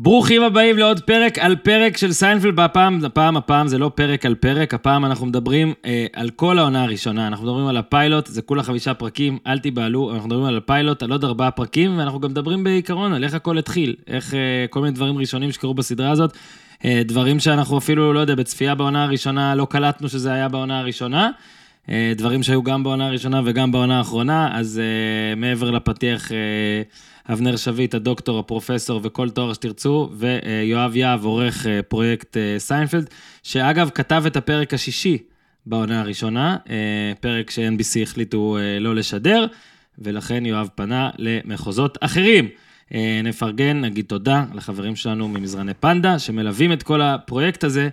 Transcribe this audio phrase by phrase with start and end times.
[0.00, 4.34] ברוכים הבאים לעוד פרק על פרק של סיינפלד, והפעם, הפעם, הפעם זה לא פרק על
[4.34, 8.62] פרק, הפעם אנחנו מדברים אה, על כל העונה הראשונה, אנחנו מדברים על הפיילוט, זה כולה
[8.62, 12.64] חמישה פרקים, אל תיבהלו, אנחנו מדברים על הפיילוט, על עוד ארבעה פרקים, ואנחנו גם מדברים
[12.64, 16.36] בעיקרון על איך הכל התחיל, איך אה, כל מיני דברים ראשונים שקרו בסדרה הזאת,
[16.84, 21.30] אה, דברים שאנחנו אפילו, לא יודע, בצפייה בעונה הראשונה לא קלטנו שזה היה בעונה הראשונה.
[21.90, 26.36] אה, דברים שהיו גם בעונה הראשונה וגם בעונה האחרונה, אז אה, מעבר לפתיח, אה,
[27.32, 33.10] אבנר שביט, הדוקטור, הפרופסור וכל תואר שתרצו, ויואב יהב, עורך אה, פרויקט אה, סיינפלד,
[33.42, 35.18] שאגב, כתב את הפרק השישי
[35.66, 39.46] בעונה הראשונה, אה, פרק ש-NBC החליטו לא לשדר,
[39.98, 42.48] ולכן יואב פנה למחוזות אחרים.
[43.24, 47.88] נפרגן, נגיד תודה לחברים שלנו ממזרני פנדה, שמלווים את כל הפרויקט הזה.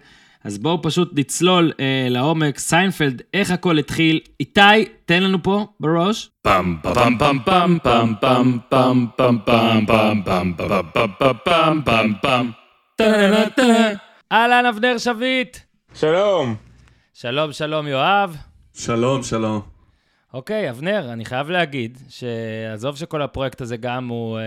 [0.46, 4.20] אז בואו פשוט נצלול אה, לעומק, סיינפלד, איך הכל התחיל.
[4.40, 4.62] איתי,
[5.06, 6.30] תן לנו פה בראש.
[6.42, 12.14] פעם פעם פעם פעם פעם פעם פעם פעם פעם פעם פעם פעם פעם פעם פעם
[12.22, 12.52] פעם
[14.32, 15.58] אהלן, אבנר שביט.
[15.94, 16.56] שלום.
[17.14, 18.38] שלום, שלום, יואב.
[18.74, 19.62] שלום, שלום.
[20.34, 24.44] אוקיי, אבנר, אני חייב להגיד שעזוב שכל הפרויקט הזה גם הוא אה,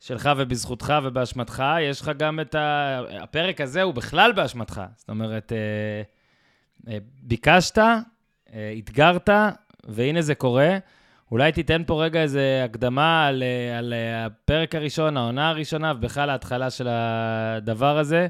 [0.00, 3.00] שלך ובזכותך ובאשמתך, יש לך גם את ה...
[3.22, 4.82] הפרק הזה הוא בכלל באשמתך.
[4.96, 6.02] זאת אומרת, אה,
[6.92, 9.28] אה, ביקשת, אה, אתגרת,
[9.84, 10.78] והנה זה קורה.
[11.30, 16.30] אולי תיתן פה רגע איזה הקדמה על, אה, על אה, הפרק הראשון, העונה הראשונה, ובכלל
[16.30, 18.26] ההתחלה של הדבר הזה.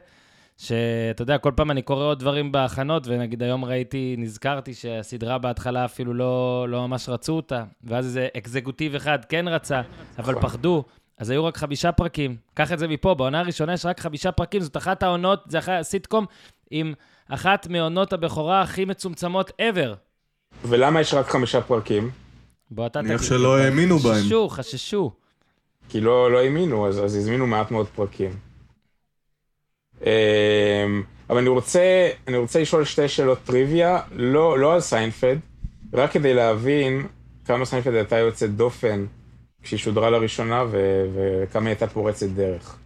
[0.59, 5.85] שאתה יודע, כל פעם אני קורא עוד דברים בהכנות, ונגיד היום ראיתי, נזכרתי שהסדרה בהתחלה
[5.85, 9.81] אפילו לא, לא ממש רצו אותה, ואז איזה אקזקוטיב אחד כן רצה,
[10.19, 10.43] אבל נכון.
[10.43, 10.85] פחדו.
[11.19, 12.37] אז היו רק חמישה פרקים.
[12.55, 15.73] קח את זה מפה, בעונה הראשונה יש רק חמישה פרקים, זאת אחת העונות, זה אחת
[15.81, 16.27] הסיטקום
[16.71, 16.95] עם
[17.29, 19.95] אחת מעונות הבכורה הכי מצומצמות ever.
[20.65, 22.11] ולמה יש רק חמישה פרקים?
[22.71, 24.15] בוא אתה נניח שלא האמינו בהם.
[24.15, 25.11] חששו, חששו.
[25.89, 28.31] כי לא, לא האמינו, אז, אז הזמינו מעט מאוד פרקים.
[30.03, 35.39] אמ, אבל אני רוצה, אני רוצה לשאול שתי שאלות טריוויה, לא, לא על סיינפלד,
[35.93, 37.07] רק כדי להבין
[37.45, 39.07] כמה סיינפלד הייתה יוצאת דופן
[39.67, 40.77] כשהיא שודרה לראשונה ו,
[41.15, 42.77] וכמה היא הייתה פורצת דרך.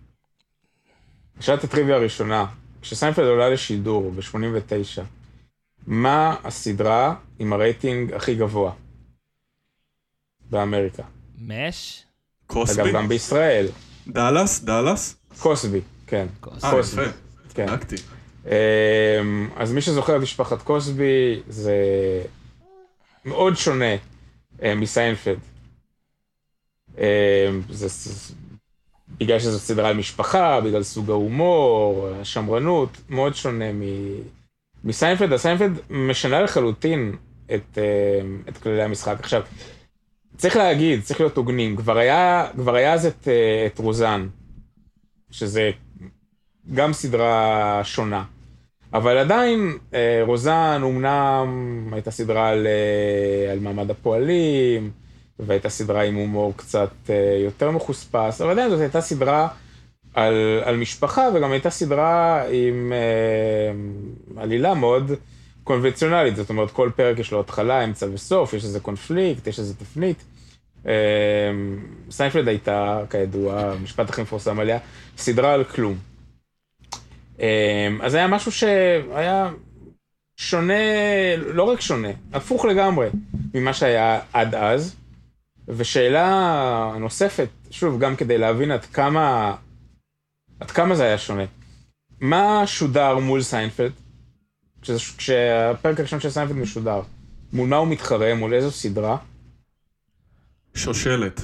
[1.41, 2.46] שאלת הטריוויה הראשונה,
[2.82, 5.02] כשסיינפלד עולה לשידור ב-89,
[5.86, 8.72] מה הסדרה עם הרייטינג הכי גבוה
[10.50, 11.02] באמריקה?
[11.41, 12.04] מש?
[12.46, 12.82] קוסבי?
[12.82, 13.66] אגב, גם בישראל.
[14.08, 14.60] דאלאס?
[14.60, 15.16] דאלאס?
[15.38, 16.26] קוסבי, כן.
[16.41, 16.64] כוס.
[16.64, 17.02] אה, קוסבי.
[17.02, 17.12] יפה.
[17.54, 17.66] כן.
[17.66, 17.96] צדקתי.
[18.47, 21.74] אמ, אז מי שזוכר את משפחת קוסבי, זה
[23.24, 23.94] מאוד שונה
[24.62, 25.38] אה, מסיינפלד.
[26.98, 27.04] אמ,
[27.68, 28.34] זה, זה,
[29.18, 33.82] בגלל שזו סדרה על משפחה, בגלל סוג ההומור, השמרנות, מאוד שונה מ,
[34.84, 35.32] מסיינפלד.
[35.32, 37.16] אז סיינפלד משנה לחלוטין
[37.54, 39.16] את, אמ, את כללי המשחק.
[39.18, 39.42] עכשיו,
[40.36, 44.28] צריך להגיד, צריך להיות הוגנים, כבר היה, כבר היה אז את, אה, את רוזאן,
[45.30, 45.70] שזה
[46.74, 48.24] גם סדרה שונה.
[48.92, 51.48] אבל עדיין, אה, רוזאן אומנם
[51.92, 54.90] הייתה סדרה על, אה, על מעמד הפועלים,
[55.46, 59.48] והייתה סדרה עם הומור קצת אה, יותר מחוספס, אבל עדיין זאת הייתה סדרה
[60.14, 65.12] על, על משפחה, וגם הייתה סדרה עם אה, עלילה מאוד
[65.64, 66.36] קונבנציונלית.
[66.36, 70.24] זאת אומרת, כל פרק יש לו התחלה, אמצע וסוף, יש איזה קונפליקט, יש איזה תפנית.
[70.86, 70.92] אה,
[72.10, 74.78] סיינפלד הייתה, כידוע, המשפט הכי מפורסם עליה,
[75.16, 75.96] סדרה על כלום.
[77.40, 79.50] אמ, אז היה משהו שהיה
[80.36, 80.74] שונה,
[81.36, 83.08] לא רק שונה, הפוך לגמרי
[83.54, 84.96] ממה שהיה עד אז.
[85.76, 89.54] ושאלה נוספת, שוב, גם כדי להבין עד כמה,
[90.60, 91.44] עד כמה זה היה שונה.
[92.20, 93.92] מה שודר מול סיינפלד?
[94.82, 97.00] כשזה, כשהפרק הראשון של סיינפלד משודר,
[97.53, 98.34] מול מה הוא מתחרה?
[98.34, 99.16] מול איזו סדרה?
[100.75, 101.41] שושלת.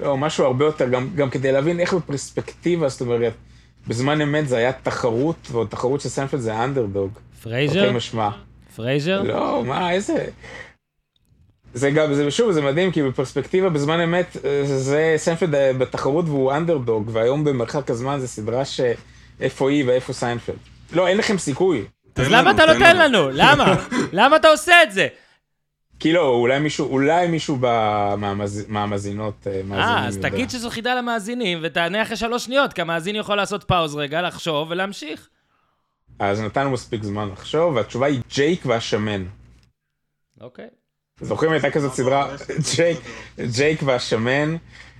[0.00, 3.32] לא, משהו הרבה יותר, גם, גם כדי להבין איך בפרספקטיבה, זאת אומרת,
[3.88, 7.10] בזמן אמת זה היה תחרות, ועוד תחרות של סיינפלד זה אנדרדוג.
[7.42, 7.82] פרייזר?
[7.82, 8.30] תרתי משמע.
[8.76, 9.22] פרייזר?
[9.22, 10.26] לא, מה, איזה...
[11.74, 16.24] זה גם, זה שוב, זה מדהים, כי בפרספקטיבה בזמן אמת, אה, זה סיינפלד אה, בתחרות
[16.24, 18.80] והוא אנדרדוג, והיום במרחק הזמן זה סדרה ש...
[19.40, 20.56] איפה היא ואיפה סיינפלד.
[20.92, 21.84] לא, אין לכם סיכוי.
[22.16, 23.28] אז למה לנו, אתה תן נותן לנו?
[23.32, 23.76] למה?
[24.12, 25.08] למה אתה עושה את זה?
[26.00, 30.28] כי לא, אולי מישהו, אולי מישהו ב- מהמאז- מהמאזינות, אה, מאזינים אה, אז יודע.
[30.28, 34.68] תגיד שזו חידה למאזינים, ותענה אחרי שלוש שניות, כי המאזין יכול לעשות pause רגע, לחשוב
[34.70, 35.28] ולהמשיך.
[36.18, 39.24] אז נתנו מספיק זמן לחשוב, והתשובה היא ג'ייק והשמן.
[40.40, 40.68] אוקיי.
[41.20, 42.36] זוכרים הייתה כזאת סדרה,
[42.74, 42.98] ג'ייק,
[43.56, 44.56] ג'ייק והשמן,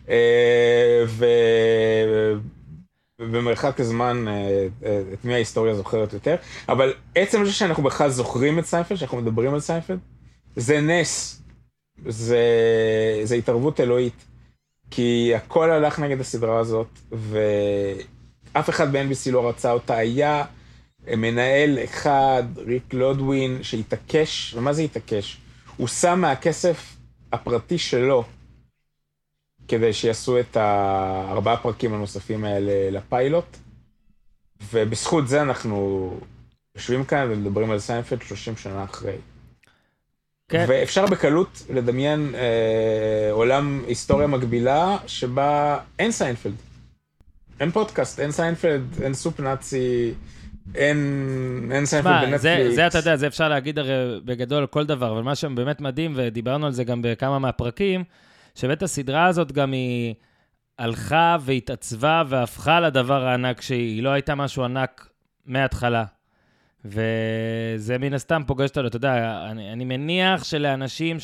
[0.09, 1.05] אה,
[3.21, 6.37] ובמרחק הזמן, אה, אה, את מי ההיסטוריה זוכרת יותר,
[6.69, 9.99] אבל עצם זה שאנחנו בכלל זוכרים את סיינפלד, שאנחנו מדברים על סיינפלד,
[10.57, 11.43] זה נס,
[12.07, 12.39] זה,
[13.25, 14.25] זה התערבות אלוהית.
[14.91, 19.97] כי הכל הלך נגד הסדרה הזאת, ואף אחד ב-NBC לא רצה אותה.
[19.97, 20.45] היה
[21.07, 25.41] מנהל אחד, ריק לודווין, שהתעקש, ומה זה התעקש?
[25.79, 26.97] הוא שם מהכסף
[27.33, 28.25] הפרטי שלו
[29.69, 33.57] כדי שיעשו את הארבעה פרקים הנוספים האלה לפיילוט,
[34.73, 36.11] ובזכות זה אנחנו
[36.75, 39.17] יושבים כאן ומדברים על סיינפלד 30 שנה אחרי.
[40.49, 40.65] כן.
[40.69, 46.55] ואפשר בקלות לדמיין אה, עולם היסטוריה מקבילה שבה אין סיינפלד.
[47.61, 50.15] אין פודקאסט, אין סיינפלד, אין Soup Nazi,
[50.75, 52.43] אין, אין סיינפלד בנטפליקס.
[52.43, 56.13] זה, זה אתה יודע, זה אפשר להגיד הרי בגדול כל דבר, אבל מה שבאמת מדהים,
[56.17, 58.05] ודיברנו על זה גם בכמה מהפרקים,
[58.55, 60.15] שבאמת הסדרה הזאת גם היא
[60.79, 63.95] הלכה והתעצבה והפכה לדבר הענק שהיא.
[63.95, 65.09] היא לא הייתה משהו ענק
[65.47, 66.05] מההתחלה.
[66.85, 71.17] וזה מן הסתם פוגש אותנו, אתה יודע, אני, אני מניח שלאנשים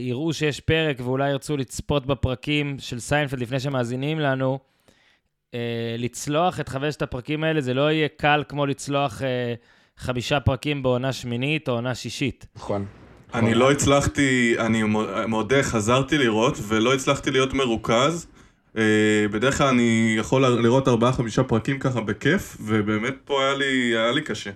[0.00, 4.58] שיראו שיש פרק ואולי ירצו לצפות בפרקים של סיינפלד לפני שמאזינים לנו,
[5.54, 5.58] אה,
[5.98, 9.54] לצלוח את חמשת הפרקים האלה, זה לא יהיה קל כמו לצלוח אה,
[9.98, 12.46] חמישה פרקים בעונה שמינית או עונה שישית.
[12.56, 12.86] נכון.
[13.34, 14.82] אני לא הצלחתי, אני
[15.26, 18.26] מודה, חזרתי לראות, ולא הצלחתי להיות מרוכז.
[18.76, 18.82] אה,
[19.32, 23.66] בדרך כלל אני יכול לראות ארבעה, חמישה פרקים ככה בכיף, ובאמת פה היה לי,
[23.96, 24.50] היה לי קשה.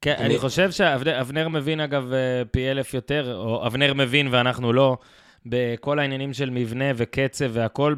[0.00, 2.18] כן, אני- אני חושב שאבנר מבין, אגב, אה,
[2.50, 4.96] פי אלף יותר, או אבנר מבין ואנחנו לא,
[5.46, 7.94] בכל העניינים של מבנה וקצב והכל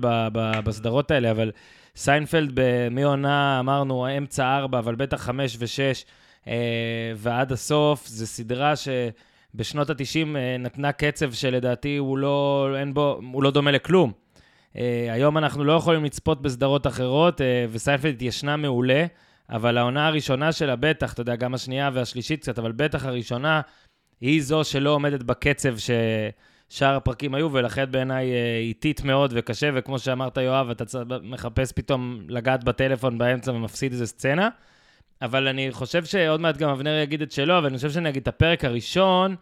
[0.65, 1.51] בסדרות האלה, אבל
[1.97, 6.05] סיינפלד ב- מעונה, אמרנו, אמצע ארבע, אבל בטח חמש ושש,
[6.49, 10.27] אה, ועד הסוף, זו סדרה שבשנות ה-90
[10.59, 14.13] נתנה קצב שלדעתי הוא לא, אין בו, הוא לא דומה לכלום.
[14.77, 19.07] אה, היום אנחנו לא יכולים לצפות בסדרות אחרות, אה, וסיינפלד התיישנה מעולה,
[19.51, 23.61] אבל העונה הראשונה שלה, בטח, אתה יודע, גם השנייה והשלישית קצת, אבל בטח הראשונה,
[24.21, 25.75] היא זו שלא עומדת בקצב
[26.71, 30.85] ששאר הפרקים היו, ולכן בעיניי אה, איטית מאוד וקשה, וכמו שאמרת, יואב, אתה
[31.23, 34.49] מחפש פתאום לגעת בטלפון באמצע ומפסיד איזה סצנה.
[35.23, 38.23] אבל אני חושב שעוד מעט גם אבנר יגיד את שלו, אבל אני חושב שאני אגיד
[38.23, 39.37] את הפרק הראשון,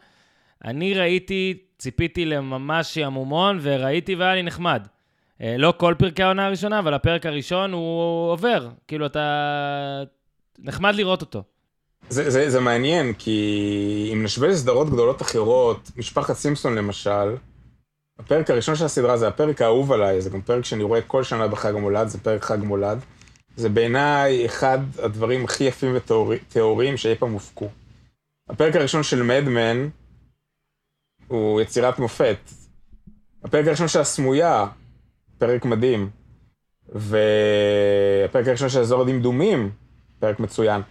[0.64, 4.86] אני ראיתי, ציפיתי לממש שעמומון, וראיתי והיה לי נחמד.
[5.42, 8.68] אה, לא כל פרקי העונה הראשונה, אבל הפרק הראשון הוא עובר.
[8.88, 10.02] כאילו, אתה...
[10.58, 11.42] נחמד לראות אותו.
[12.10, 17.36] זה, זה, זה מעניין, כי אם נשווה לסדרות גדולות אחרות, משפחת סימפסון למשל,
[18.18, 21.48] הפרק הראשון של הסדרה זה הפרק האהוב עליי, זה גם פרק שאני רואה כל שנה
[21.48, 22.98] בחג המולד, זה פרק חג מולד.
[23.56, 27.68] זה בעיניי אחד הדברים הכי יפים וטהורים שאי פעם הופקו.
[28.48, 29.88] הפרק הראשון של מדמן
[31.28, 32.38] הוא יצירת מופת.
[33.44, 34.66] הפרק הראשון של הסמויה,
[35.38, 36.10] פרק מדהים.
[36.88, 39.70] והפרק הראשון של אזור הדמדומים,
[40.18, 40.82] פרק מצוין.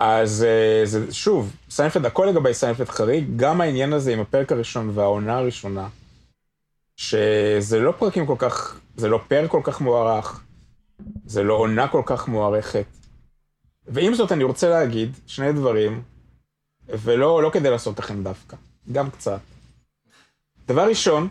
[0.00, 4.90] אז אה, זה, שוב, סיינפלד, הכל לגבי סיינפלד חריג, גם העניין הזה עם הפרק הראשון
[4.94, 5.88] והעונה הראשונה,
[6.96, 10.42] שזה לא פרקים כל כך, זה לא פרק כל כך מוערך,
[11.26, 12.84] זה לא עונה כל כך מוערכת.
[13.86, 16.02] ועם זאת, אני רוצה להגיד שני דברים,
[16.88, 18.56] ולא לא כדי לעשות לכם דווקא,
[18.92, 19.40] גם קצת.
[20.66, 21.28] דבר ראשון,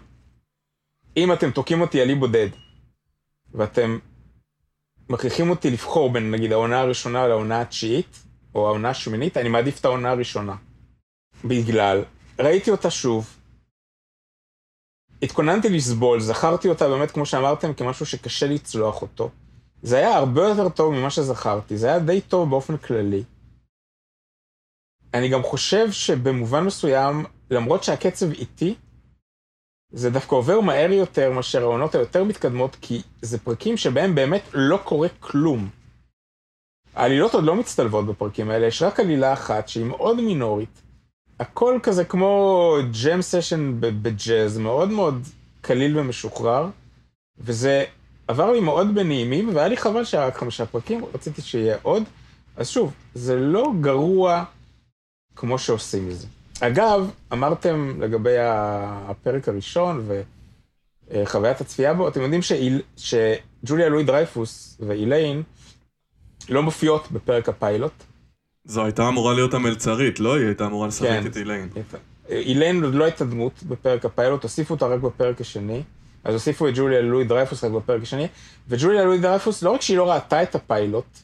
[1.18, 2.50] אם אתם תוקעים אותי על אי בודד,
[3.54, 4.00] ואתם
[5.10, 9.86] מכריחים אותי לבחור בין נגיד העונה הראשונה לעונה התשיעית, או העונה השמינית, אני מעדיף את
[9.86, 10.56] העונה הראשונה.
[11.46, 12.04] בגלל,
[12.40, 13.36] ראיתי אותה שוב,
[15.22, 19.30] התכוננתי לסבול, זכרתי אותה באמת, כמו שאמרתם, כמשהו שקשה לצלוח אותו.
[19.82, 23.24] זה היה הרבה יותר טוב ממה שזכרתי, זה היה די טוב באופן כללי.
[25.14, 28.76] אני גם חושב שבמובן מסוים, למרות שהקצב איטי,
[29.92, 34.80] זה דווקא עובר מהר יותר מאשר העונות היותר מתקדמות, כי זה פרקים שבהם באמת לא
[34.84, 35.70] קורה כלום.
[36.96, 40.82] העלילות עוד לא מצטלבות בפרקים האלה, יש רק עלילה אחת שהיא מאוד מינורית.
[41.40, 45.24] הכל כזה כמו ג'ם סשן בג'אז, מאוד מאוד
[45.62, 46.68] קליל ומשוחרר,
[47.40, 47.84] וזה
[48.28, 52.04] עבר לי מאוד בנעימים, והיה לי חבל שהיה רק חמישה פרקים, רציתי שיהיה עוד.
[52.58, 54.44] אז שוב, זה לא גרוע
[55.36, 56.28] כמו שעושים מזה.
[56.60, 60.08] אגב, אמרתם לגבי הפרק הראשון
[61.12, 62.42] וחוויית הצפייה בו, אתם יודעים
[62.98, 65.44] שג'וליה לואי דרייפוס ואיליין
[66.50, 68.04] לא מופיעות בפרק הפיילוט.
[68.66, 70.36] זו הייתה אמורה להיות המלצרית, לא?
[70.36, 71.28] היא הייתה אמורה לשחק כן.
[71.28, 71.70] את איליין.
[72.30, 75.82] איליין עוד לא הייתה דמות בפרק הפיילוט, הוסיפו אותה רק בפרק השני.
[76.24, 78.28] אז הוסיפו את ג'וליה לואי דרייפוס רק בפרק השני.
[78.68, 81.18] וג'וליה לואי דרייפוס, לא רק שהיא לא ראתה את הפיילוט,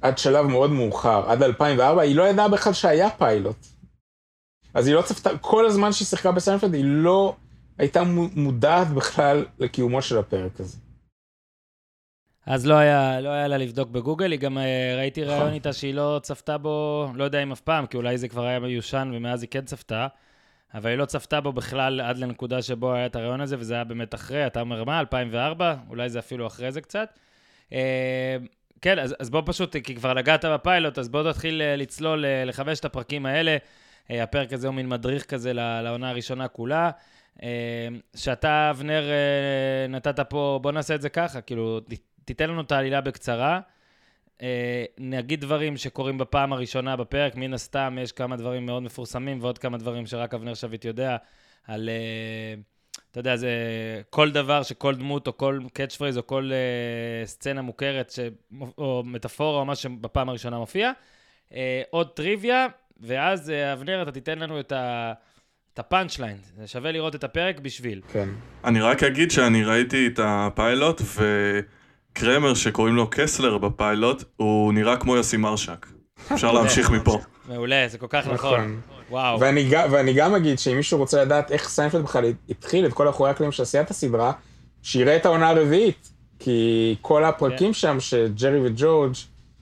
[0.00, 3.66] עד שלב מאוד מאוחר, עד 2004, היא לא ידעה בכלל שהיה פיילוט.
[4.74, 7.34] אז היא לא צפתה, כל הזמן שהיא שיחקה בסיינפלד, היא לא
[7.78, 8.02] הייתה
[8.36, 10.76] מודעת בכלל לקיומו של הפרק הזה.
[12.46, 15.34] אז לא היה, לא היה לה לבדוק בגוגל, היא גם אה, ראיתי נכון.
[15.34, 18.44] ראיון איתה שהיא לא צפתה בו, לא יודע אם אף פעם, כי אולי זה כבר
[18.44, 20.06] היה מיושן ומאז היא כן צפתה,
[20.74, 23.84] אבל היא לא צפתה בו בכלל עד לנקודה שבו היה את הראיון הזה, וזה היה
[23.84, 25.74] באמת אחרי, אתה אומר מה, 2004?
[25.88, 27.18] אולי זה אפילו אחרי זה קצת.
[27.72, 28.36] אה,
[28.80, 32.84] כן, אז, אז בוא פשוט, כי כבר נגעת בפיילוט, אז בוא תתחיל אה, לצלול לחמשת
[32.84, 33.56] הפרקים האלה.
[34.10, 36.90] הפרק הזה הוא מין מדריך כזה לעונה הראשונה כולה.
[38.16, 39.04] שאתה, אבנר,
[39.88, 41.80] נתת פה, בוא נעשה את זה ככה, כאילו,
[42.24, 43.60] תיתן לנו את העלילה בקצרה.
[44.42, 49.58] אה, נגיד דברים שקורים בפעם הראשונה בפרק, מן הסתם יש כמה דברים מאוד מפורסמים ועוד
[49.58, 51.16] כמה דברים שרק אבנר שביט יודע
[51.66, 52.54] על, אה,
[53.10, 53.50] אתה יודע, זה
[54.10, 58.18] כל דבר שכל דמות או כל catch phrase או כל אה, סצנה מוכרת ש,
[58.78, 60.92] או מטאפורה או מה שבפעם הראשונה מופיע.
[61.90, 62.66] עוד טריוויה,
[63.00, 65.12] ואז אבנר, אתה תיתן לנו את ה...
[65.74, 68.00] את ה punch line, זה שווה לראות את הפרק בשביל.
[68.12, 68.28] כן.
[68.64, 71.00] אני רק אגיד שאני ראיתי את הפיילוט,
[72.16, 75.86] וקרמר שקוראים לו קסלר בפיילוט, הוא נראה כמו יוסי מרשק.
[76.32, 77.18] אפשר להמשיך מפה.
[77.48, 78.34] מעולה, זה כל כך נכון.
[78.34, 78.80] נכון.
[79.10, 79.40] וואו.
[79.40, 83.30] ואני, ואני גם אגיד שאם מישהו רוצה לדעת איך סיינפלד בכלל התחיל את כל אחורי
[83.30, 84.32] הקלעים של עשיית הסדרה,
[84.82, 86.08] שיראה את העונה הרביעית.
[86.38, 87.72] כי כל הפרקים כן.
[87.72, 89.12] שם שג'רי וג'ורג'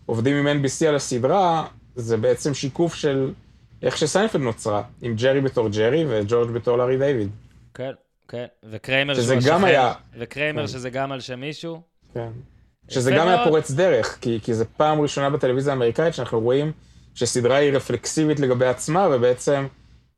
[0.07, 1.65] עובדים עם NBC על הסדרה,
[1.97, 3.31] זה בעצם שיקוף של
[3.83, 7.29] איך שסיינפלד נוצרה, עם ג'רי בתור ג'רי וג'ורג' בתור לארי דיוויד.
[7.75, 7.91] כן,
[8.29, 8.45] כן.
[8.71, 10.69] וקרמר שזה גם היה- וקרמר כן.
[10.69, 11.81] שזה גם על שם מישהו.
[12.15, 12.31] כן.
[12.89, 13.49] שזה גם היה מאוד.
[13.49, 16.73] פורץ דרך, כי, כי זה פעם ראשונה בטלוויזיה האמריקאית שאנחנו רואים
[17.15, 19.67] שסדרה היא רפלקסיבית לגבי עצמה, ובעצם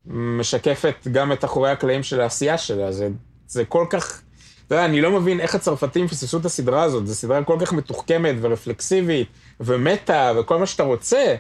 [0.07, 2.93] משקפת גם את אחורי הקלעים של העשייה שלה.
[2.93, 3.09] זה,
[3.47, 4.23] זה כל כך...
[4.67, 7.07] אתה יודע, אני לא מבין איך הצרפתים פספסו את הסדרה הזאת.
[7.07, 9.29] זו סדרה כל כך מתוחכמת ורפלקסיבית,
[9.61, 11.35] ומטה, וכל מה שאתה רוצה.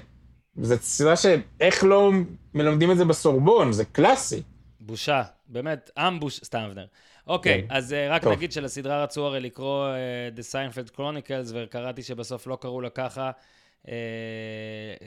[0.62, 2.12] זו סדרה שאיך לא
[2.54, 4.42] מלמדים את זה בסורבון, זה קלאסי.
[4.80, 6.86] בושה, באמת, אמבוש, סתם אבנר.
[7.26, 7.74] אוקיי, כן.
[7.74, 8.32] אז אה, רק טוב.
[8.32, 9.94] נגיד שלסדרה רצו הרי לקרוא אה,
[10.36, 13.30] The Seinfeld Chronicles, וקראתי שבסוף לא קראו לה ככה,
[13.88, 13.94] אה,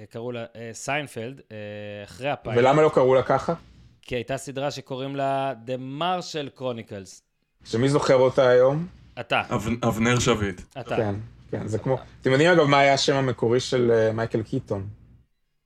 [0.10, 1.58] קראו לה סיינפלד, אה,
[2.04, 2.64] אחרי הפיילוט.
[2.64, 3.54] ולמה לא קראו לה ככה?
[4.02, 7.22] כי הייתה סדרה שקוראים לה The Marshall Chronicles.
[7.66, 8.88] שמי זוכר אותה היום?
[9.20, 10.62] אתה, אב- אבנר שביט.
[10.80, 10.96] אתה.
[10.96, 11.16] כן,
[11.52, 11.98] כן, זה כמו...
[12.22, 14.88] אתם יודעים אגב מה היה השם המקורי של מייקל קיטון?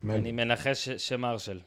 [0.09, 1.59] אני מנחש שמרשל.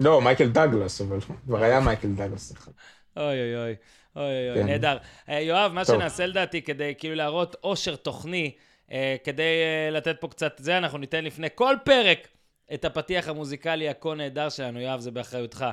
[0.00, 2.72] לא, מייקל דגלס, אבל כבר היה מייקל דגלס אחד.
[3.16, 3.74] אוי אוי אוי,
[4.20, 4.66] אוי אוי כן.
[4.66, 4.96] נהדר.
[5.28, 5.96] אה, יואב, מה טוב.
[5.96, 8.50] שנעשה לדעתי כדי כאילו להראות עושר תוכני,
[8.92, 12.28] אה, כדי אה, לתת פה קצת זה, אנחנו ניתן לפני כל פרק
[12.74, 15.66] את הפתיח המוזיקלי הכה נהדר שלנו, יואב, זה באחריותך.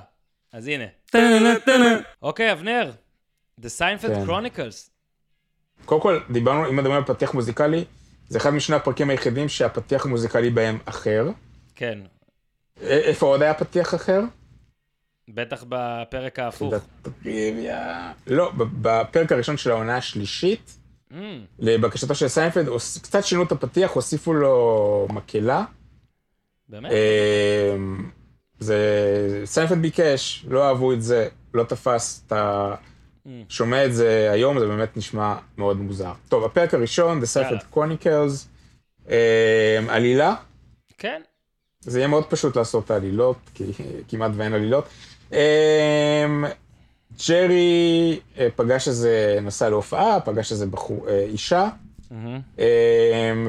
[0.54, 0.86] אז הנה.
[2.22, 2.92] אוקיי, אבנר,
[3.62, 4.24] The Seinfeld כן.
[4.27, 4.89] Chronicles.
[5.86, 7.86] קודם כל, דיברנו, אם מדברים על פתיח מוזיקלי,
[8.30, 11.30] זה אחד משני הפרקים היחידים שהפתיח המוזיקלי בהם אחר.
[11.75, 12.00] כן,
[12.82, 14.22] איפה עוד היה פתיח אחר?
[15.30, 16.74] בטח בפרק ההפוך.
[18.28, 20.78] לא, בפרק הראשון של העונה השלישית,
[21.12, 21.16] Mm,
[21.60, 22.68] לבקשתו של סיינפלד,
[23.02, 25.66] קצת שינו את הפתיח, הוסיפו לו מקהלה.
[26.70, 26.92] באמת?
[26.92, 28.10] אמ,
[28.60, 28.78] זה...
[29.46, 32.76] סיינפלד ביקש, לא אהבו את זה, לא תפס, אתה
[33.26, 33.30] Mm.
[33.50, 36.14] שומע את זה היום, זה באמת נשמע מאוד מוזר.
[36.30, 38.48] טוב, הפרק הראשון, The Seinfeld Chronicles,
[39.10, 39.14] אמ,
[39.90, 40.36] עלילה,
[40.98, 41.22] כן,
[41.80, 43.64] זה יהיה מאוד פשוט לעשות את העלילות, כי
[44.08, 44.86] כמעט ואין עלילות.
[45.32, 46.46] אמ,
[47.28, 51.70] ג'רי אה, פגש איזה, נסע להופעה, פגש איזה בחור, אה, אישה.
[52.12, 52.64] אמ,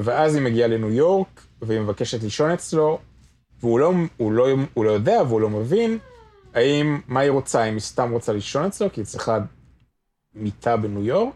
[0.03, 2.99] ואז היא מגיעה לניו יורק, והיא מבקשת לישון אצלו,
[3.61, 5.99] והוא לא, הוא לא, הוא לא יודע והוא לא מבין
[6.55, 9.39] האם, מה היא רוצה, האם היא סתם רוצה לישון אצלו, כי היא צריכה
[10.35, 11.35] מיטה בניו יורק,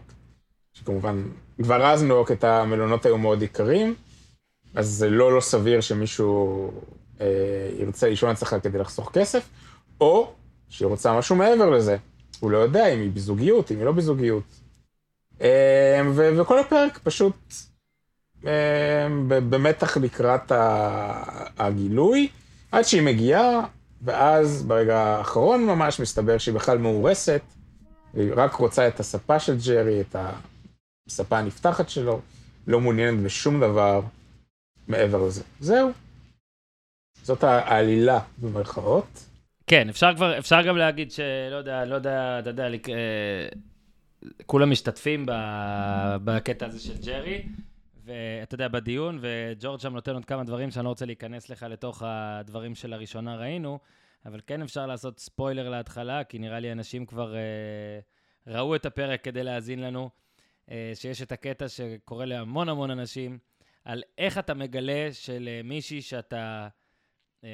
[0.73, 1.23] שכמובן,
[1.63, 3.95] כבר אז ניו יורק את המלונות היו מאוד יקרים,
[4.75, 6.71] אז זה לא לא סביר שמישהו
[7.21, 9.49] אה, ירצה לישון אצלך כדי לחסוך כסף,
[10.01, 10.33] או
[10.69, 11.97] שהיא רוצה משהו מעבר לזה.
[12.39, 14.43] הוא לא יודע אם היא בזוגיות, אם היא לא בזוגיות.
[15.41, 17.53] אה, ו- וכל הפרק פשוט
[19.27, 20.51] ב- במתח לקראת
[21.57, 22.29] הגילוי,
[22.71, 23.67] עד שהיא מגיעה,
[24.01, 27.41] ואז ברגע האחרון ממש מסתבר שהיא בכלל מאורסת,
[28.13, 30.15] היא רק רוצה את הספה של ג'רי, את
[31.07, 32.21] הספה הנפתחת שלו,
[32.67, 34.01] לא מעוניינת בשום דבר
[34.87, 35.43] מעבר לזה.
[35.59, 35.91] זהו.
[37.23, 39.25] זאת העלילה במרכאות.
[39.67, 43.47] כן, אפשר כבר, אפשר גם להגיד שלא יודע, לא יודע, אתה יודע, לק- אה,
[44.45, 47.45] כולם משתתפים ב- בקטע הזה של ג'רי,
[48.05, 52.03] ואתה יודע, בדיון, וג'ורג' שם נותן עוד כמה דברים שאני לא רוצה להיכנס לך לתוך
[52.05, 53.79] הדברים שלראשונה ראינו,
[54.25, 57.39] אבל כן אפשר לעשות ספוילר להתחלה, כי נראה לי אנשים כבר אה,
[58.47, 60.09] ראו את הפרק כדי להאזין לנו,
[60.71, 63.37] אה, שיש את הקטע שקורה להמון המון אנשים,
[63.85, 66.67] על איך אתה מגלה שלמישהי שאתה...
[67.43, 67.49] אה,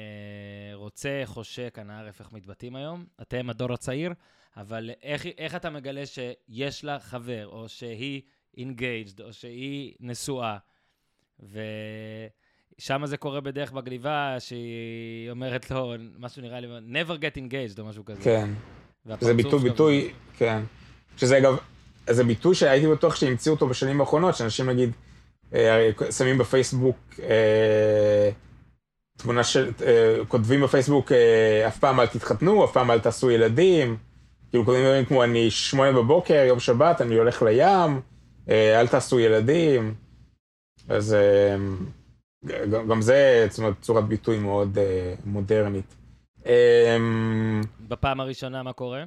[0.74, 4.12] רוצה, חושק, אני ערף איך מתבטאים היום, אתם הדור הצעיר,
[4.56, 8.22] אבל איך, איך אתה מגלה שיש לה חבר, או שהיא
[8.56, 10.56] engaged, או שהיא נשואה,
[12.78, 17.84] שם זה קורה בדרך מגניבה, שהיא אומרת לו, משהו נראה לי, never get engaged או
[17.84, 18.22] משהו כזה.
[18.22, 18.50] כן.
[19.20, 20.62] זה ביטוי, ביטוי, כן.
[21.16, 21.56] שזה אגב,
[22.10, 24.90] זה ביטוי שהייתי בטוח שהמציאו אותו בשנים האחרונות, שאנשים נגיד
[25.54, 28.30] אה, שמים בפייסבוק אה,
[29.22, 33.96] תמונה של, אה, כותבים בפייסבוק אה, אף פעם אל תתחתנו, אף פעם אל תעשו ילדים,
[34.50, 38.00] כאילו כותבים דברים כמו אני שמונה בבוקר, יום שבת, אני הולך לים,
[38.48, 39.94] אה, אל תעשו ילדים.
[40.88, 41.16] אז
[42.46, 44.78] גם, גם זה, זאת אומרת, צורת ביטוי מאוד
[45.24, 45.96] מודרנית.
[47.88, 49.04] בפעם הראשונה מה קורה?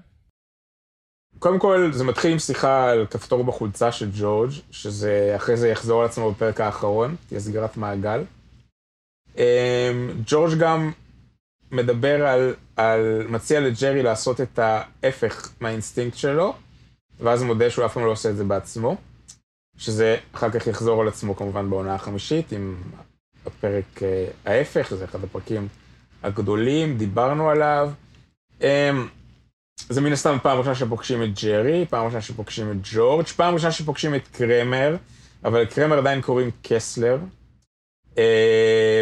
[1.40, 6.00] קודם כל, זה מתחיל עם שיחה על כפתור בחולצה של ג'ורג', שזה אחרי זה יחזור
[6.00, 8.24] על עצמו בפרק האחרון, תהיה סגירת מעגל.
[9.38, 9.44] אמ,
[10.26, 10.92] ג'ורג' גם
[11.72, 16.56] מדבר על, על, מציע לג'רי לעשות את ההפך מהאינסטינקט שלו,
[17.20, 18.98] ואז מודה שהוא אף פעם לא עושה את זה בעצמו,
[19.78, 22.76] שזה אחר כך יחזור על עצמו כמובן בעונה החמישית, עם
[23.46, 25.68] הפרק אה, ההפך, שזה אחד הפרקים
[26.24, 27.92] הגדולים, דיברנו עליו.
[28.62, 29.08] אמ,
[29.90, 33.72] זה מן הסתם פעם ראשונה שפוגשים את ג'רי, פעם ראשונה שפוגשים את ג'ורג', פעם ראשונה
[33.72, 34.96] שפוגשים את קרמר,
[35.46, 37.18] אבל קרמר עדיין קוראים קסלר,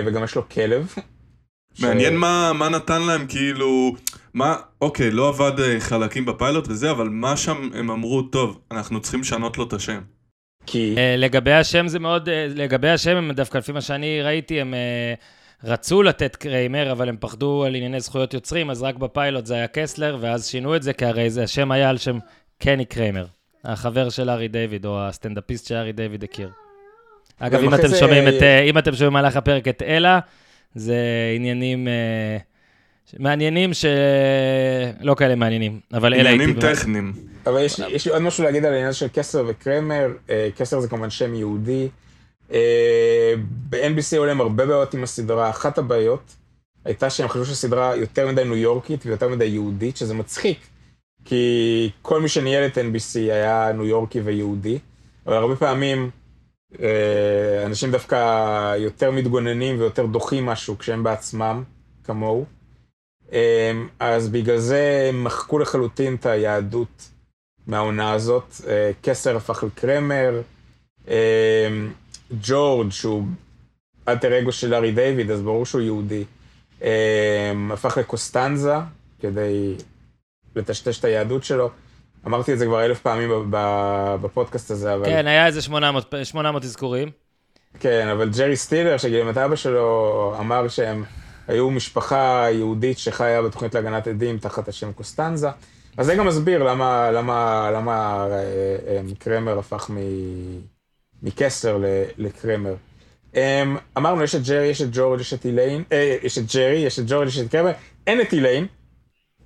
[0.05, 0.93] וגם יש לו כלב.
[1.79, 3.95] מעניין ש- מה, מה נתן להם, כאילו,
[4.33, 9.01] מה, אוקיי, לא עבד אה, חלקים בפיילוט וזה, אבל מה שם הם אמרו, טוב, אנחנו
[9.01, 10.01] צריכים לשנות לו את השם.
[10.65, 14.61] כי, אה, לגבי השם זה מאוד, אה, לגבי השם הם דווקא לפי מה שאני ראיתי,
[14.61, 15.13] הם אה,
[15.63, 19.67] רצו לתת קרמר, אבל הם פחדו על ענייני זכויות יוצרים, אז רק בפיילוט זה היה
[19.67, 22.17] קסלר, ואז שינו את זה, כי הרי זה, השם היה על שם
[22.59, 23.25] קני קרמר,
[23.63, 26.49] החבר של לארי דיוויד, או הסטנדאפיסט שלארי דיוויד הכיר.
[27.41, 30.19] אגב, אם אתם זה- שומעים את, אה, אם אתם שומעים במהלך הפרק את אלה,
[30.75, 30.95] זה
[31.35, 32.37] עניינים אה,
[33.19, 36.43] מעניינים שלא כאלה מעניינים, אבל אלה הייתי...
[36.43, 37.13] עניינים טכניים.
[37.47, 40.87] אבל יש, יש לי עוד משהו להגיד על העניין של קסלר וקרמר, אה, קסלר זה
[40.87, 41.87] כמובן שם יהודי.
[43.69, 46.35] ב-NBC היו להם הרבה בעיות עם הסדרה, אחת הבעיות
[46.85, 50.59] הייתה שהם חשבו שהסדרה יותר מדי ניו יורקית ויותר מדי יהודית, שזה מצחיק,
[51.25, 54.77] כי כל מי שניהל את NBC היה ניו יורקי ויהודי,
[55.27, 56.09] אבל הרבה פעמים
[57.65, 61.63] אנשים דווקא יותר מתגוננים ויותר דוחים משהו כשהם בעצמם,
[62.03, 62.45] כמוהו.
[63.33, 67.09] אה, אז בגלל זה הם מחקו לחלוטין את היהדות
[67.67, 68.55] מהעונה הזאת.
[68.67, 70.41] אה, קסר הפך לקרמר,
[71.07, 71.67] אה,
[72.41, 73.25] ג'ורג' שהוא
[74.07, 76.23] אלטר אגו של ארי דיוויד, אז ברור שהוא יהודי,
[76.83, 78.75] אה, הפך לקוסטנזה
[79.19, 79.75] כדי
[80.55, 81.69] לטשטש את היהדות שלו.
[82.27, 83.51] אמרתי את זה כבר אלף פעמים
[84.21, 85.05] בפודקאסט הזה, אבל...
[85.05, 87.09] כן, היה איזה 800 800 אזכורים.
[87.79, 91.03] כן, אבל ג'רי סטילר, שגילים את אבא שלו, אמר שהם
[91.47, 95.49] היו משפחה יהודית שחיה בתוכנית להגנת עדים תחת השם קוסטנזה.
[95.97, 98.37] אז זה גם מסביר למה, למה, למה אה,
[98.87, 99.97] אה, קרמר הפך מ,
[101.23, 101.77] מקסלר
[102.17, 102.73] לקרמר.
[103.35, 103.63] אה,
[103.97, 106.99] אמרנו, יש את ג'רי, יש את ג'ורג', יש את איליין, אה, יש את ג'רי, יש
[106.99, 107.71] את ג'ורג', יש את קרמר,
[108.07, 108.67] אין את איליין.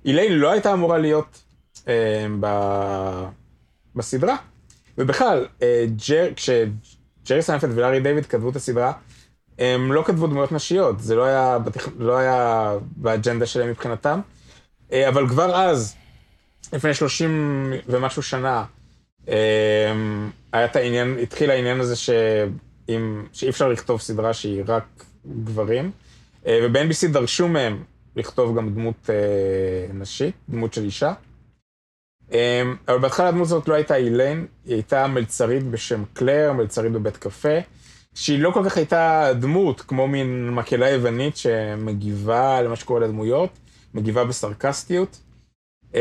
[0.04, 1.45] איליין לא הייתה אמורה להיות אה,
[2.40, 2.46] ב,
[3.94, 4.36] בסדרה.
[4.98, 8.92] ובכלל, אה, ג'ר, כשג'רי סיינפלד ולארי דיוויד כתבו את הסדרה,
[9.58, 11.88] הם לא כתבו דמויות נשיות, זה לא היה, בתכ...
[11.98, 14.20] לא היה באג'נדה שלהם מבחינתם,
[14.92, 15.96] אה, אבל כבר אז,
[16.72, 18.64] לפני 30 ומשהו שנה,
[19.28, 19.92] אה,
[20.52, 25.04] היה את העניין, התחיל העניין הזה שאם, שאי אפשר לכתוב סדרה שהיא רק
[25.44, 25.90] גברים,
[26.46, 27.84] אה, וב-NBC דרשו מהם
[28.16, 29.10] לכתוב גם דמות
[29.94, 31.12] נשית, דמות של אישה.
[32.32, 37.16] אמ, אבל בהתחלה הדמות הזאת לא הייתה איליין, היא הייתה מלצרית בשם קלר, מלצרית בבית
[37.16, 37.58] קפה,
[38.14, 43.50] שהיא לא כל כך הייתה דמות, כמו מין מקהלה יוונית שמגיבה למה שקורה לדמויות,
[43.94, 45.20] מגיבה בסרקסטיות.
[45.94, 46.00] אמ,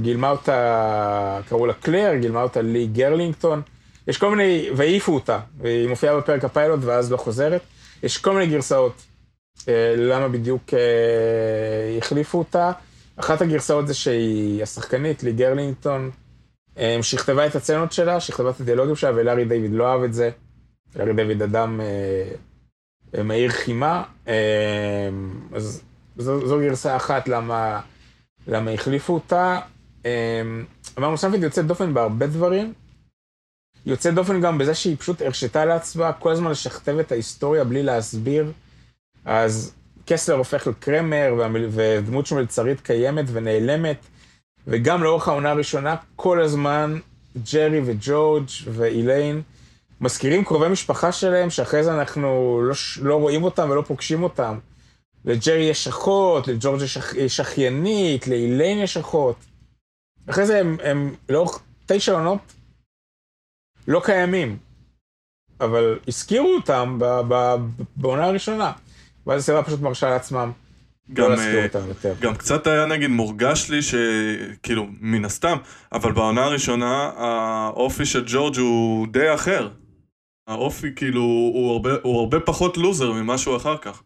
[0.00, 3.62] גילמה אותה, קראו לה קלר, גילמה אותה לי גרלינגטון.
[4.06, 7.60] יש כל מיני, והעיפו אותה, היא מופיעה בפרק הפיילוט ואז לא חוזרת.
[8.02, 9.02] יש כל מיני גרסאות
[9.68, 12.72] אה, למה בדיוק אה, החליפו אותה.
[13.16, 16.10] אחת הגרסאות זה שהיא השחקנית, לי גרלינגטון,
[16.78, 20.30] אה, שכתבה את הסצנות שלה, שכתבה את הדיאלוגים שלה, ולארי דיוויד לא אהב את זה.
[20.96, 22.30] לארי דיוויד אדם אה,
[23.16, 25.08] אה, מהיר חימה, אה,
[25.54, 25.82] אז
[26.16, 27.80] זו, זו גרסה אחת למה,
[28.46, 29.60] למה החליפו אותה.
[30.06, 30.42] אה,
[30.98, 32.72] אמרנו, סיינפלד יוצאת דופן בהרבה דברים.
[33.86, 38.52] יוצאת דופן גם בזה שהיא פשוט הרשתה לעצמה כל הזמן לשכתב את ההיסטוריה בלי להסביר.
[39.24, 39.74] אז
[40.06, 41.32] קסלר הופך לקרמר,
[41.70, 43.96] ודמות של מלצרית קיימת ונעלמת,
[44.66, 46.98] וגם לאורך העונה הראשונה, כל הזמן
[47.52, 49.42] ג'רי וג'ורג' ואיליין
[50.00, 54.58] מזכירים קרובי משפחה שלהם, שאחרי זה אנחנו לא, לא רואים אותם ולא פוגשים אותם.
[55.24, 59.36] לג'רי יש אחות, לג'ורג' יש אח- יש אחיינית, לאיליין יש אחות.
[60.30, 62.38] אחרי זה הם, הם לאורך תשע עונות
[63.88, 64.58] לא קיימים.
[65.60, 66.98] אבל הזכירו אותם
[67.96, 68.72] בעונה הראשונה.
[69.26, 70.52] ואז הסדרה פשוט מרשה לעצמם
[71.12, 72.14] גם, לא להזכיר אה.
[72.20, 75.56] גם קצת היה נגיד מורגש לי שכאילו מן הסתם
[75.92, 79.70] אבל בעונה הראשונה האופי של ג'ורג' הוא די אחר.
[80.46, 84.02] האופי כאילו הוא הרבה, הוא הרבה פחות לוזר ממה שהוא אחר כך.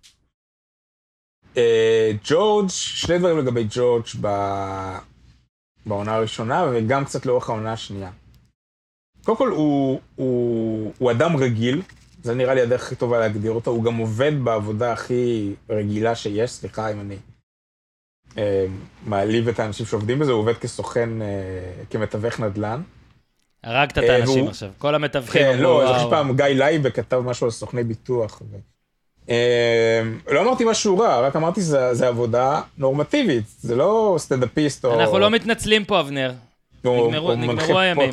[1.56, 4.98] אה, ג'ורג', שני דברים לגבי ג'ורג' ב-
[5.86, 8.10] בעונה הראשונה וגם קצת לאורך העונה השנייה.
[9.24, 11.82] קודם כל הוא, הוא, הוא אדם רגיל,
[12.28, 16.50] זה נראה לי הדרך הכי טובה להגדיר אותו, הוא גם עובד בעבודה הכי רגילה שיש,
[16.50, 17.16] סליחה אם אני
[18.38, 18.66] אה,
[19.06, 21.26] מעליב את האנשים שעובדים בזה, הוא עובד כסוכן, אה,
[21.90, 22.80] כמתווך נדל"ן.
[23.64, 24.70] הרגת את אה, האנשים והוא- עכשיו.
[24.78, 26.06] כל המתווכים כן, לא, אני וואו.
[26.06, 28.42] שפעם גיא לייבק כתב משהו על סוכני ביטוח.
[28.50, 28.56] ו...
[29.30, 35.00] אה, לא אמרתי משהו רע, רק אמרתי שזה עבודה נורמטיבית, זה לא סטנדאפיסט או...
[35.00, 36.32] אנחנו לא מתנצלים פה, אבנר.
[36.84, 38.10] נגמרו- הימים.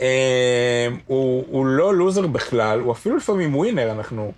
[0.00, 4.32] אה, הוא הוא לא לוזר בכלל, הוא אפילו לפעמים ווינר, אנחנו...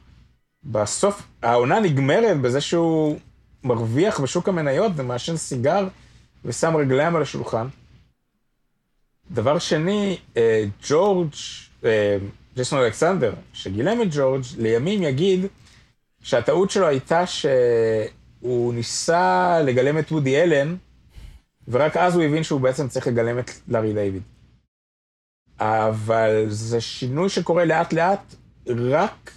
[0.65, 3.19] בסוף, העונה נגמרת בזה שהוא
[3.65, 5.89] מרוויח בשוק המניות ומעשן סיגר
[6.45, 7.67] ושם רגליים על השולחן.
[9.31, 11.31] דבר שני, אה, ג'ורג',
[11.85, 12.17] אה,
[12.55, 15.47] ג'ייסון אלכסנדר, שגילם את ג'ורג', לימים יגיד
[16.23, 20.77] שהטעות שלו הייתה שהוא ניסה לגלם את וודי אלן,
[21.69, 24.23] ורק אז הוא הבין שהוא בעצם צריך לגלם את לארי דיוויד.
[25.61, 28.35] אבל זה שינוי שקורה לאט לאט
[28.69, 29.31] רק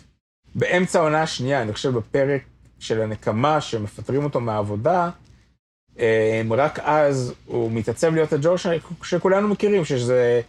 [0.55, 2.41] באמצע העונה השנייה, אני חושב בפרק
[2.79, 5.09] של הנקמה שמפטרים אותו מהעבודה,
[5.99, 8.67] אה, רק אז הוא מתעצב להיות הג'ורג' ש-
[9.03, 10.41] שכולנו מכירים, שזה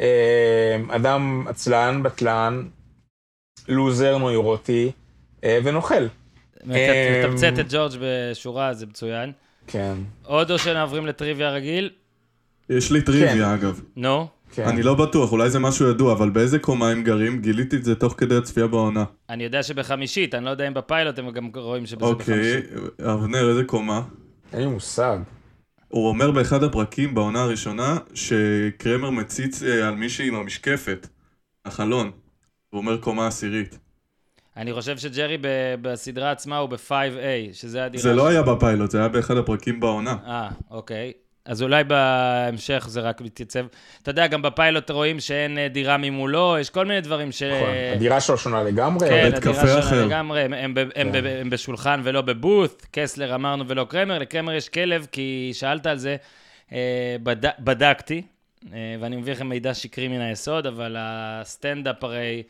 [0.00, 2.62] אה, אדם עצלן, בטלן,
[3.68, 4.92] לוזר נוירוטי
[5.44, 6.06] אה, ונוכל.
[6.64, 9.32] מתמצת את ג'ורג' בשורה, זה מצוין.
[9.66, 11.90] כן, עוד או שנעברים לטריוויה רגיל?
[12.70, 13.80] יש לי טריוויה אגב.
[13.96, 14.26] נו.
[14.54, 14.64] כן.
[14.68, 17.40] אני לא בטוח, אולי זה משהו ידוע, אבל באיזה קומה הם גרים?
[17.40, 19.04] גיליתי את זה תוך כדי הצפייה בעונה.
[19.30, 23.00] אני יודע שבחמישית, אני לא יודע אם בפיילוט הם גם רואים שבזה אוקיי, בחמישית.
[23.00, 24.02] אבנר, איזה קומה?
[24.52, 25.18] אין לי מושג.
[25.88, 31.06] הוא אומר באחד הפרקים בעונה הראשונה שקרמר מציץ אה, על מישהי עם המשקפת,
[31.64, 32.10] החלון.
[32.70, 33.78] הוא אומר קומה עשירית.
[34.56, 35.46] אני חושב שג'רי ב-
[35.82, 36.92] בסדרה עצמה הוא ב-5A,
[37.52, 38.02] שזה הדירה...
[38.02, 40.16] זה לא ש- היה בפיילוט, זה היה באחד הפרקים בעונה.
[40.26, 41.12] אה, אוקיי.
[41.44, 43.66] אז אולי בהמשך זה רק מתייצב.
[44.02, 47.42] אתה יודע, גם בפיילוט רואים שאין אה, דירה ממולו, יש כל מיני דברים ש...
[47.42, 47.68] נכון.
[47.94, 49.08] הדירה שלו שונה לגמרי.
[49.08, 50.06] כן, הדירה שונה.
[50.06, 54.52] לגמרי, הם, הם, ב- הם, ב- הם בשולחן ולא בבות', קסלר אמרנו ולא קרמר, לקרמר
[54.52, 56.16] יש כלב, כי שאלת על זה,
[56.72, 58.22] אה, בד, בדקתי,
[58.72, 62.42] אה, ואני מביא לכם מידע שקרי מן היסוד, אבל הסטנדאפ הרי,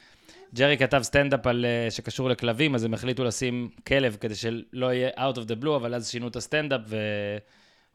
[0.55, 5.37] ג'רי כתב סטנדאפ על, שקשור לכלבים, אז הם החליטו לשים כלב כדי שלא יהיה out
[5.37, 6.97] of the blue, אבל אז שינו את הסטנדאפ, ו...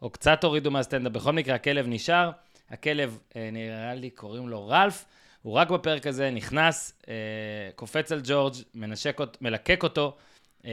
[0.02, 1.12] או קצת הורידו מהסטנדאפ.
[1.12, 2.32] בכל מקרה, הכלב נשאר,
[2.70, 5.06] הכלב, אה, נראה לי, קוראים לו רלף,
[5.42, 7.14] הוא רק בפרק הזה נכנס, אה,
[7.76, 10.18] קופץ על ג'ורג', מנשק, מלקק אותו,
[10.66, 10.72] אה,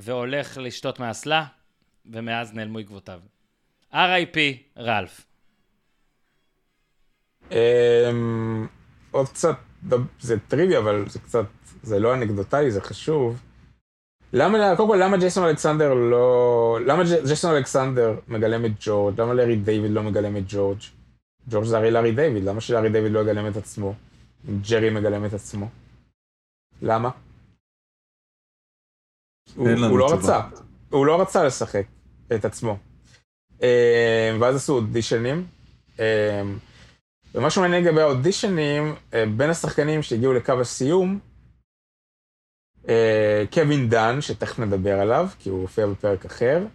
[0.00, 1.44] והולך לשתות מהאסלה,
[2.06, 3.20] ומאז נעלמו עקבותיו.
[3.92, 4.38] R.I.P.
[4.78, 5.26] רלף.
[7.50, 8.66] אמ,
[9.10, 9.56] עוד קצת,
[10.20, 11.44] זה טריוויה, אבל זה קצת,
[11.82, 13.40] זה לא אנקדוטלי, זה חשוב.
[14.36, 16.78] למה, קודם כל, למה ג'ייסון אלכסנדר לא...
[16.86, 19.20] למה ג'ייסון אלכסנדר מגלם את ג'ורג'?
[19.20, 20.78] למה לארי דיוויד לא מגלם את ג'ורג'?
[21.48, 23.94] ג'ורג' זה הרי לארי דיוויד, למה שלארי דיוויד לא יגלם את עצמו?
[24.70, 25.68] ג'רי מגלם את עצמו?
[26.82, 27.10] למה?
[29.56, 30.06] הוא, הוא לא.
[30.12, 30.40] רצה,
[30.90, 31.86] הוא לא רצה לשחק
[32.34, 32.76] את עצמו.
[33.62, 35.46] אה, ואז עשו אודישנים.
[36.00, 36.42] אה,
[37.34, 41.18] ומשהו מעניין לגבי האודישנים, אה, בין השחקנים שהגיעו לקו הסיום,
[43.52, 46.66] קווין דאן, שתכף נדבר עליו, כי הוא הופיע בפרק אחר,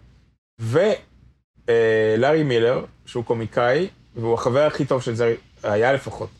[0.60, 6.30] ולארי מילר, שהוא קומיקאי, והוא החבר הכי טוב של ג'רי, היה לפחות,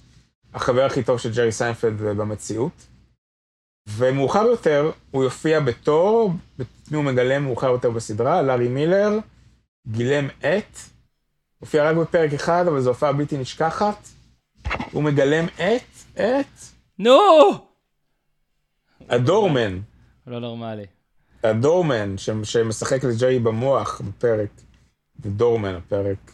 [0.55, 2.87] החבר הכי טוב של ג'רי סיינפלד במציאות.
[3.89, 6.33] ומאוחר יותר, הוא יופיע בתור,
[6.91, 9.19] מי הוא מגלם מאוחר יותר בסדרה, לארי מילר,
[9.89, 10.79] גילם את,
[11.59, 14.09] הופיע רק בפרק אחד, אבל זו הופעה בלתי נשכחת.
[14.93, 16.59] הוא מגלם את, את,
[16.99, 17.70] נו!
[19.11, 19.79] הדורמן.
[20.27, 20.87] לא נורמלי.
[21.45, 24.51] הדורמן, שמשחק לג'רי במוח בפרק.
[25.21, 26.33] דורמן הפרק.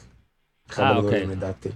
[0.70, 1.36] אחד אה, הגדולים אוקיי.
[1.36, 1.68] לדעתי.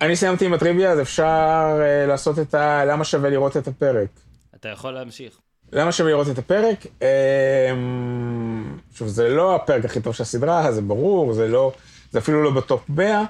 [0.00, 2.84] אני סיימתי עם הטריוויה, אז אפשר uh, לעשות את ה...
[2.84, 4.08] למה שווה לראות את הפרק.
[4.54, 5.38] אתה יכול להמשיך.
[5.72, 6.86] למה שווה לראות את הפרק?
[7.02, 11.72] אמ, שוב, זה לא הפרק הכי טוב של הסדרה, זה ברור, זה לא,
[12.10, 13.24] זה אפילו לא בטופ 100,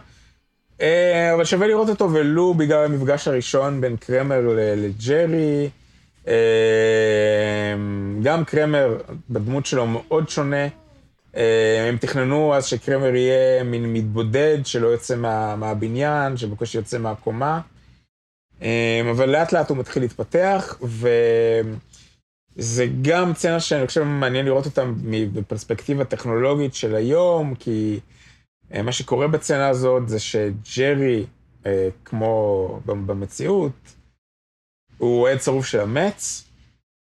[0.81, 5.69] אה, אבל שווה לראות אותו, ולו בגלל המפגש הראשון בין קרמר ל- לג'רי.
[6.27, 8.99] אמ, גם קרמר
[9.31, 10.67] בדמות שלו מאוד שונה.
[11.37, 17.61] אה, הם תכננו אז שקרמר יהיה מין מתבודד שלא יוצא מה, מהבניין, שבקושי יוצא מהקומה.
[18.63, 20.79] אמ, אבל לאט לאט הוא מתחיל להתפתח,
[22.57, 24.85] וזה גם סצנה שאני חושב מעניין לראות אותה
[25.33, 28.01] בפרספקטיבה טכנולוגית של היום, כי
[28.75, 31.25] אה, מה שקורה בצנה הזאת זה שג'רי,
[31.67, 33.96] אה, כמו במציאות,
[34.99, 36.45] הוא אוהד צרוף של המץ,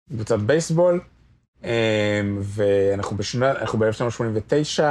[0.10, 1.02] קבוצת בייסבול,
[1.64, 1.70] אמ,
[2.42, 4.84] ואנחנו ב-1989,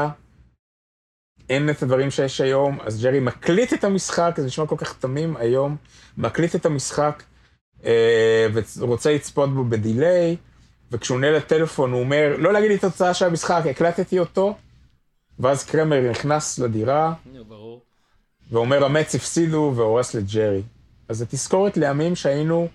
[1.48, 5.36] אין את הדברים שיש היום, אז ג'רי מקליט את המשחק, זה נשמע כל כך תמים
[5.36, 5.76] היום,
[6.18, 7.22] מקליט את המשחק
[7.84, 8.46] אה,
[8.78, 10.36] ורוצה לצפות בו בדיליי,
[10.92, 14.56] וכשהוא עונה לטלפון הוא אומר, לא להגיד לי תוצאה של המשחק, הקלטתי אותו,
[15.38, 17.14] ואז קרמר נכנס לדירה,
[18.50, 20.62] ואומר, המטס הפסידו והורס לג'רי.
[21.08, 22.68] אז זה תזכורת לימים שהיינו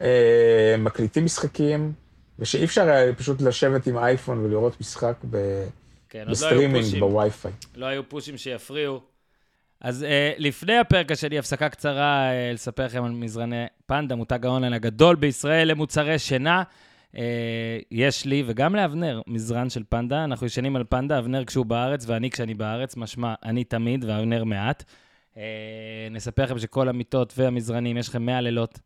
[0.00, 1.92] אה, מקליטים משחקים,
[2.38, 5.64] ושאי אפשר היה פשוט לשבת עם אייפון ולראות משחק ב...
[6.08, 7.52] כן, לא בסטרימינג, לא ב-Wi-Fi.
[7.76, 9.00] לא היו פושים שיפריעו.
[9.80, 14.72] אז אה, לפני הפרק השני, הפסקה קצרה, אה, לספר לכם על מזרני פנדה, מותג האונליין
[14.72, 16.62] הגדול בישראל למוצרי שינה.
[17.16, 20.24] אה, יש לי, וגם לאבנר, מזרן של פנדה.
[20.24, 24.84] אנחנו ישנים על פנדה, אבנר כשהוא בארץ ואני כשאני בארץ, משמע, אני תמיד ואבנר מעט.
[25.36, 25.42] אה,
[26.10, 28.78] נספר לכם שכל המיטות והמזרנים, יש לכם 100 לילות.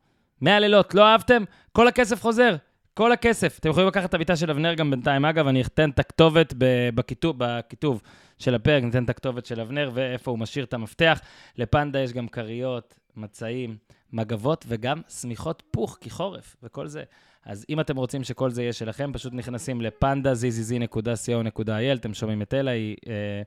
[0.42, 1.44] 100 לילות, לא אהבתם?
[1.72, 2.56] כל הכסף חוזר.
[2.94, 3.58] כל הכסף.
[3.58, 5.24] אתם יכולים לקחת את המיטה של אבנר גם בינתיים.
[5.24, 6.54] אגב, אני אתן את הכתובת
[6.94, 8.02] בכיתוב, בכיתוב
[8.38, 11.20] של הפרק, ניתן את הכתובת של אבנר ואיפה הוא משאיר את המפתח.
[11.58, 13.76] לפנדה יש גם כריות, מצעים,
[14.12, 17.02] מגבות וגם שמיכות פוך, כי חורף וכל זה.
[17.44, 22.54] אז אם אתם רוצים שכל זה יהיה שלכם, פשוט נכנסים לפנדה zzz.co.il, אתם שומעים את
[22.54, 23.42] אלה, היא אה,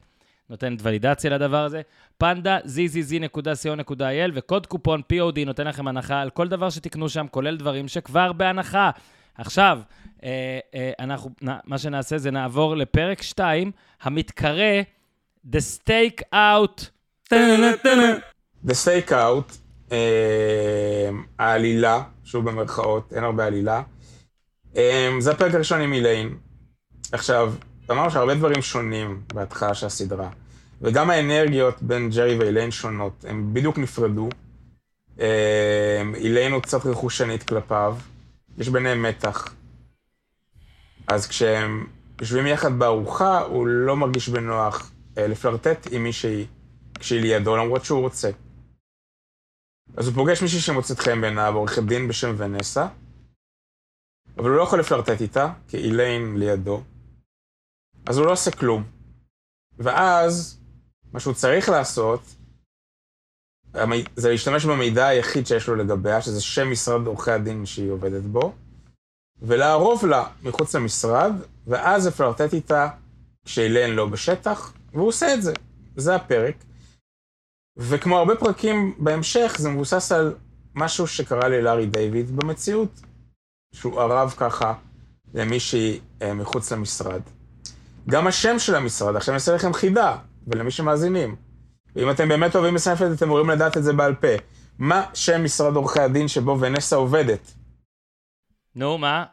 [0.50, 1.82] נותנת ולידציה לדבר הזה.
[2.18, 7.88] פנדה zzz.co.il, וקוד קופון POD נותן לכם הנחה על כל דבר שתקנו שם, כולל דברים
[7.88, 8.90] שכבר בהנחה.
[9.36, 9.80] עכשיו,
[10.24, 14.82] אה, אה, אנחנו, מה שנעשה זה נעבור לפרק 2, המתקרא
[15.52, 16.86] The Stake Out.
[18.68, 19.54] The Stake Out,
[19.92, 21.10] אה,
[21.40, 23.82] העלילה, שוב במרכאות, אין הרבה עלילה.
[24.78, 26.38] אה, זה הפרק הראשון עם איליין.
[27.12, 27.54] עכשיו,
[27.92, 30.30] אמרנו שהרבה דברים שונים בהתחלה של הסדרה,
[30.82, 34.30] וגם האנרגיות בין ג'רי ואיליין שונות, הם בדיוק נפרדו.
[35.20, 37.98] אה, איליין הוא קצת רכושנית כלפיו.
[38.58, 39.54] יש ביניהם מתח.
[41.08, 41.88] אז כשהם
[42.22, 46.46] יושבים יחד בארוחה, הוא לא מרגיש בנוח אה, לפלרטט עם מישהי
[47.00, 48.30] כשהיא לידו, למרות שהוא רוצה.
[49.98, 52.88] אז הוא פוגש מישהי שמוצאת חן בעיניו, עורכת דין בשם ונסה,
[54.38, 56.84] אבל הוא לא יכול לפלרטט איתה, כי איליין לידו,
[58.06, 58.84] אז הוא לא עושה כלום.
[59.78, 60.60] ואז,
[61.14, 62.22] מה שהוא צריך לעשות,
[64.16, 68.54] זה להשתמש במידע היחיד שיש לו לגביה, שזה שם משרד עורכי הדין שהיא עובדת בו,
[69.42, 71.34] ולערוב לה מחוץ למשרד,
[71.68, 72.88] ואז לפלרטט איתה
[73.46, 75.54] כשאילן לא בשטח, והוא עושה את זה.
[75.96, 76.56] זה הפרק.
[77.78, 80.36] וכמו הרבה פרקים בהמשך, זה מבוסס על
[80.76, 83.02] משהו שקרה ללארי דיוויד במציאות,
[83.74, 84.74] שהוא ערב ככה
[85.34, 87.22] למישהי אה, מחוץ למשרד.
[88.10, 90.18] גם השם של המשרד, עכשיו אני אעשה לכם חידה,
[90.48, 91.36] ולמי שמאזינים.
[91.96, 94.28] ואם אתם באמת אוהבים בסיינפלד, אתם אמורים לדעת את זה בעל פה.
[94.80, 97.52] מה שם משרד עורכי הדין שבו ונסה עובדת?
[98.76, 99.26] נו, מה?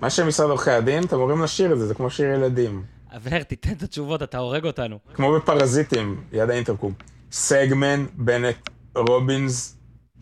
[0.00, 2.84] מה שם משרד עורכי הדין, אתם אמורים לשיר את זה, זה כמו שיר ילדים.
[3.16, 4.98] אבנר, תיתן את התשובות, אתה הורג אותנו.
[5.14, 6.94] כמו בפרזיטים, ליד האינטרקום.
[7.32, 9.76] סגמן, בנט, רובינס,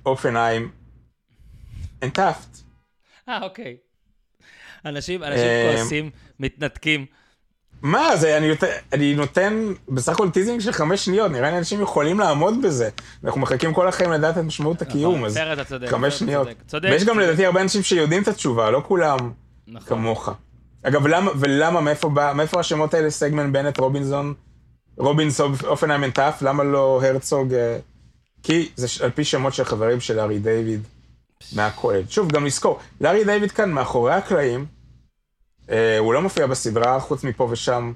[0.06, 0.70] אופנהיים
[2.02, 2.58] and טאפט.
[3.28, 3.76] אה, אוקיי.
[4.84, 7.06] אנשים, אנשים אה, כועסים, מתנתקים.
[7.82, 8.58] מה זה, אני, נות...
[8.92, 12.88] אני נותן בסך הכל teasing של חמש שניות, נראה לי אנשים יכולים לעמוד בזה.
[13.24, 15.38] אנחנו מחכים כל החיים לדעת את משמעות נכון, הקיום, אז
[15.86, 16.48] חמש שניות.
[16.82, 19.18] ויש גם לדעתי הרבה אנשים שיודעים את התשובה, לא כולם
[19.68, 19.88] נכון.
[19.88, 20.28] כמוך.
[20.82, 24.34] אגב, למה, ולמה, מאיפה, בא, מאיפה השמות האלה, סגמן, בנט, רובינזון,
[24.98, 27.54] רובינסון, אופנהיים טאף, למה לא הרצוג?
[27.54, 27.78] אה,
[28.42, 30.80] כי זה על פי שמות של חברים של לארי דיוויד
[31.52, 32.02] מהקולג'.
[32.08, 34.66] שוב, גם לזכור, לארי דיוויד כאן מאחורי הקלעים,
[35.70, 37.92] אה, הוא לא מופיע בסדרה, חוץ מפה ושם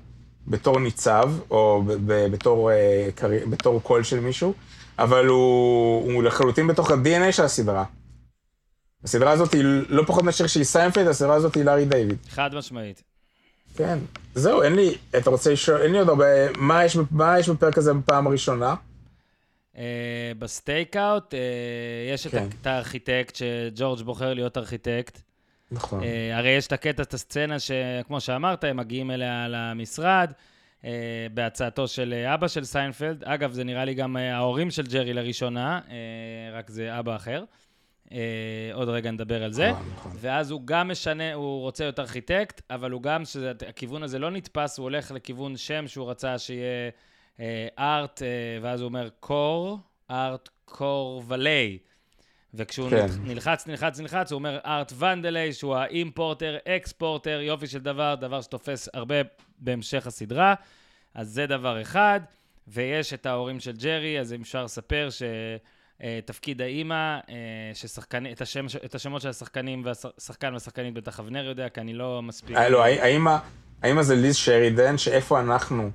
[0.46, 3.09] בתור ניצב, או בתור, אה,
[3.50, 4.55] בתור קול של מישהו,
[4.98, 7.85] אבל הוא, הוא לחלוטין בתוך ה-DNA של הסדרה.
[9.05, 12.18] הסדרה הזאת היא לא פחות מאשר שהיא סיינפלד, הסדרה הזאת היא לארי דיוויד.
[12.29, 13.02] חד משמעית.
[13.76, 13.98] כן.
[14.35, 16.24] זהו, אין לי, אתה רוצה לשאול, אין לי עוד הרבה,
[16.59, 18.74] מה יש, מה יש בפרק הזה בפעם הראשונה?
[19.74, 19.79] Uh,
[20.38, 21.37] ב-Stakeout uh,
[22.14, 22.48] יש כן.
[22.61, 25.18] את הארכיטקט, שג'ורג' בוחר להיות ארכיטקט.
[25.70, 26.00] נכון.
[26.00, 30.33] Uh, הרי יש את הקטע, את הסצנה שכמו שאמרת, הם מגיעים אליה למשרד,
[30.83, 30.85] uh,
[31.35, 33.24] בהצעתו של אבא של סיינפלד.
[33.24, 35.90] אגב, זה נראה לי גם ההורים של ג'רי לראשונה, uh,
[36.52, 37.44] רק זה אבא אחר.
[38.09, 38.11] Uh,
[38.72, 39.70] עוד רגע נדבר על זה.
[39.94, 40.12] נכון.
[40.20, 44.79] ואז הוא גם משנה, הוא רוצה להיות ארכיטקט, אבל הוא גם, שהכיוון הזה לא נתפס,
[44.79, 46.90] הוא הולך לכיוון שם שהוא רצה שיהיה
[47.79, 49.79] ארט, uh, uh, ואז הוא אומר קור,
[50.11, 51.79] ארט קור ולי.
[52.57, 53.07] וכשהוא כן.
[53.07, 58.40] נל- נלחץ, נלחץ, נלחץ, הוא אומר ארט ונדלי, שהוא האימפורטר, אקספורטר, יופי של דבר, דבר
[58.40, 59.14] שתופס הרבה
[59.59, 60.55] בהמשך הסדרה.
[61.14, 62.21] אז זה דבר אחד.
[62.69, 65.09] ויש את ההורים של ג'רי, אז אם אפשר לספר
[66.03, 67.35] שתפקיד האימא, אה,
[67.75, 72.23] ששחקני, את, השם, את השמות של השחקנים, והשחקן והשחקנית בטח אבנר יודע, כי אני לא
[72.23, 72.57] מספיק...
[72.57, 73.37] לא, האמא,
[73.83, 75.90] האמא זה ליז שרידן, שאיפה אנחנו,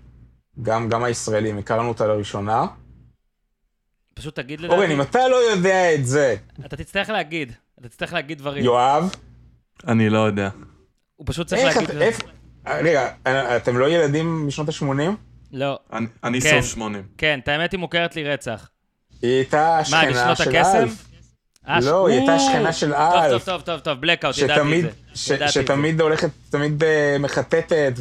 [0.62, 2.66] גם, גם הישראלים, הכרנו אותה לראשונה.
[4.14, 8.14] פשוט תגיד אורן, לדעתי, אם אתה לא יודע את זה, אתה תצטרך להגיד, אתה תצטרך
[8.14, 8.64] להגיד דברים.
[8.66, 9.16] יואב,
[9.88, 10.50] אני לא יודע.
[11.16, 12.02] הוא פשוט צריך איך להגיד...
[12.02, 12.24] איפה...
[12.68, 13.10] רגע,
[13.58, 14.86] אתם לא ילדים משנות ה-80?
[15.52, 15.80] לא.
[15.94, 16.62] אני- אני כן.
[16.62, 17.04] סוף 80.
[17.18, 18.70] כן, את האמת היא מוכרת לי רצח.
[19.22, 20.78] היא הייתה בשנות של הקסם?
[20.78, 21.06] אלף.
[21.68, 22.40] אה, לא, היא הייתה!
[22.40, 23.46] שכנה של טוב, טוב, אלף.
[23.46, 25.48] טוב, טוב, טוב, בלקאוט, ידעתי את זה.
[25.48, 27.94] שתמיד הולכת, תמיד אה, מחטטת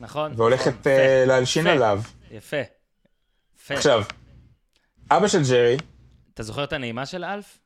[0.00, 0.32] נכון?
[0.36, 1.72] והולכת נכון, אה, להלשין יפה.
[1.72, 2.00] עליו.
[2.30, 2.56] יפה.
[3.62, 3.74] יפה.
[3.74, 4.02] עכשיו,
[5.10, 5.76] אבא של ג'רי,
[6.34, 7.58] אתה זוכר את הנעימה של אלף?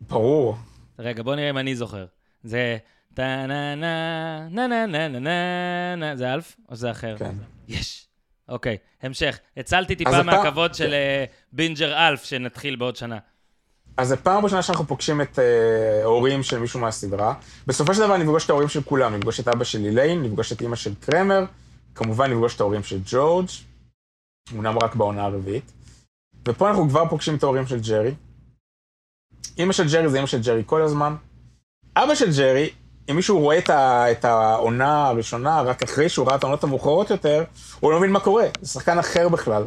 [0.00, 0.56] ברור,
[0.98, 2.06] רגע, בוא נראה אם אני זוכר.
[2.44, 2.78] זה
[3.14, 7.16] טה נה נה נה נה נה נה נה נה זה אלף או זה אחר?
[7.18, 7.34] כן.
[7.68, 8.06] יש.
[8.48, 9.38] אוקיי, המשך.
[9.56, 13.18] הצלתי טיפה מהכבוד של אה, בינג'ר אלף שנתחיל בעוד שנה.
[13.96, 17.34] אז זו פעם ראשונה שאנחנו פוגשים את אה, ההורים של מישהו מהסדרה.
[17.66, 20.60] בסופו של דבר נפגוש את ההורים של כולם, נפגוש את אבא של איליין, נפגוש את
[20.60, 21.44] אימא של קרמר,
[21.94, 23.46] כמובן נפגוש את ההורים של ג'ורג',
[24.52, 25.72] אמנם רק בעונה הרביעית.
[26.48, 28.14] ופה אנחנו כבר פוגשים את ההורים של ג'רי.
[29.58, 31.14] אימא של ג'רי זה אימא של ג'רי כל הזמן.
[31.96, 32.70] אבא של ג'רי,
[33.10, 37.10] אם מישהו רואה את, ה, את העונה הראשונה רק אחרי שהוא ראה את העונות המאוחרות
[37.10, 37.44] יותר,
[37.80, 39.62] הוא לא מבין מה קורה, זה שחקן אחר בכלל.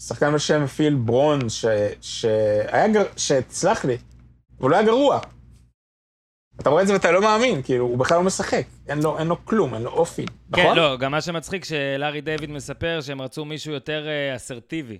[0.00, 1.64] שחקן בשם פיל ברון, ש,
[2.00, 3.96] שהיה, גר- שתסלח לי,
[4.58, 5.20] הוא לא היה גרוע.
[6.60, 9.26] אתה רואה את זה ואתה לא מאמין, כאילו, הוא בכלל לא משחק, אין לו, אין
[9.26, 10.76] לו כלום, אין לו אופי, כן, נכון?
[10.76, 14.98] לא, גם מה שמצחיק שלארי דיוויד מספר שהם רצו מישהו יותר אה, אסרטיבי.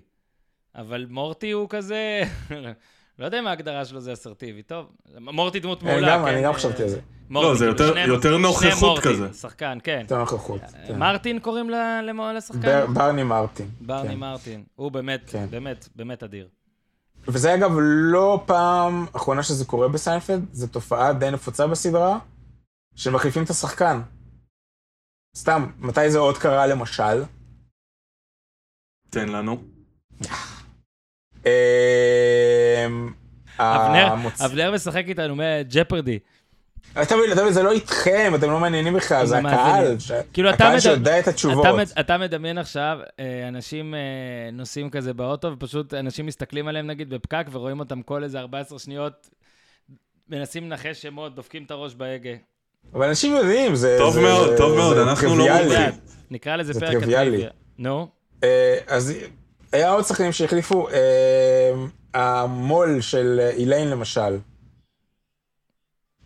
[0.78, 2.22] אבל מורטי הוא כזה...
[3.18, 4.86] לא יודע אם ההגדרה שלו זה אסרטיבי, טוב.
[5.20, 6.28] מורטי דמות אה, מעולה, גם, כן.
[6.32, 7.00] אני גם אה, חשבתי על זה.
[7.30, 9.32] לא, זה כאילו, יותר- שני- יותר שני נוכחות כזה.
[9.32, 9.98] שחקן, כן.
[10.02, 10.60] יותר נוכחות.
[10.86, 10.98] כן.
[10.98, 11.70] מרטין קוראים
[12.36, 12.60] לשחקן?
[12.60, 13.70] בר- ברני מרטין.
[13.80, 14.14] ברני כן.
[14.18, 14.64] מרטין.
[14.74, 15.46] הוא באמת, כן.
[15.50, 16.48] באמת, באמת אדיר.
[17.28, 17.70] וזה אגב
[18.12, 22.18] לא פעם אחרונה שזה קורה בסיינפלד, זו תופעה די נפוצה בסדרה,
[22.96, 24.00] שמחליפים את השחקן.
[25.36, 27.24] סתם, מתי זה עוד קרה למשל?
[29.10, 29.62] תן לנו.
[32.86, 33.08] אמ,
[34.40, 36.18] אבנר, משחק איתנו מג'פרדי.
[37.02, 39.38] אתה מבין, אתה מבין, זה לא איתכם, אתם לא מעניינים בכלל, זה.
[39.38, 39.96] הקהל,
[40.32, 41.66] כאילו, אתה הקהל שיודע את התשובות.
[41.66, 44.00] אתה, מד- אתה מדמיין עכשיו, אה, אנשים אה,
[44.52, 49.28] נוסעים כזה באוטו, ופשוט אנשים מסתכלים עליהם נגיד בפקק, ורואים אותם כל איזה 14 שניות,
[50.28, 52.30] מנסים לנחש שמות, דופקים את הראש בהגה.
[52.94, 53.96] אבל אנשים יודעים, זה...
[53.98, 55.44] טוב מאוד, טוב מאוד, אנחנו לא.
[55.58, 55.90] מומחים.
[56.30, 56.96] נקרא לזה זה פרק.
[56.96, 57.50] הטריוויה.
[57.78, 58.08] נו,
[58.44, 59.14] אה, אז
[59.72, 61.72] היה עוד שחקנים שהחליפו, אה,
[62.14, 64.38] המו"ל של איליין למשל.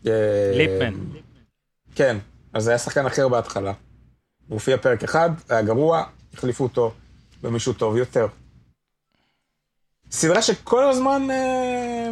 [0.06, 0.94] אה, ליפמן.
[1.94, 2.16] כן,
[2.52, 3.72] אז זה היה שחקן אחר בהתחלה.
[4.48, 6.92] הוא הופיע פרק אחד, היה גרוע, החליפו אותו
[7.42, 8.26] במישהו טוב יותר.
[10.10, 12.10] סדרה שכל הזמן אה,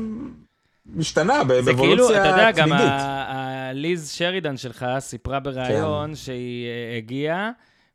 [0.86, 2.92] משתנה, ב- זה כאילו, באבולוציה אתה יודע, גם תמידית.
[3.74, 7.50] ליז שרידן שלך סיפרה בריאיון שהיא אה, הגיעה,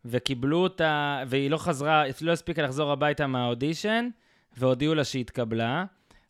[0.06, 4.10] וקיבלו אותה, והיא לא חזרה, לא הספיקה לחזור הביתה מהאודישן,
[4.58, 5.86] והודיעו לה שהיא התקבלה.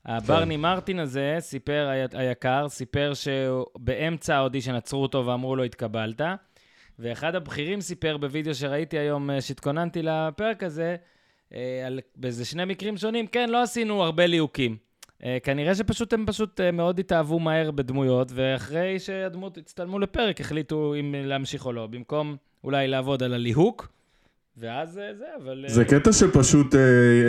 [0.06, 6.22] הברני מרטין הזה, סיפר, הי- היקר, סיפר שבאמצע האודישן עצרו אותו ואמרו לו, התקבלת.
[7.00, 10.96] ואחד הבכירים סיפר בווידאו שראיתי היום, אה, שהתכוננתי לפרק הזה,
[11.54, 14.78] אה, על, באיזה שני מקרים שונים, כן, לא עשינו הרבה ליהוקים.
[15.24, 21.16] אה, כנראה שפשוט הם פשוט מאוד התאהבו מהר בדמויות, ואחרי שהדמות הצטלמו לפרק, החליטו אם
[21.18, 23.88] להמשיך או לא, במקום אולי לעבוד על הליהוק,
[24.58, 25.65] ואז אה, זה, אבל...
[25.67, 26.80] אה, זה קטע שפשוט אה,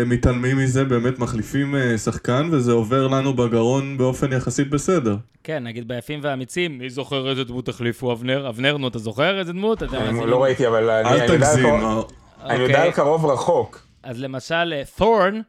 [0.02, 5.16] הם מתעלמים מזה, באמת מחליפים אה, שחקן, וזה עובר לנו בגרון באופן יחסית בסדר.
[5.44, 8.48] כן, נגיד ביפים והאמיצים, מי זוכר איזה דמות החליפו אבנר?
[8.48, 9.82] אבנר, נו, אתה זוכר איזה דמות?
[9.82, 10.26] מאזינים?
[10.28, 11.64] לא ראיתי, אבל אני אל אני יודע על תגזים.
[11.80, 12.86] קרוב- אה, אני יודע אוקיי.
[12.86, 13.86] על קרוב רחוק.
[14.02, 15.40] אז למשל, אה, תורן,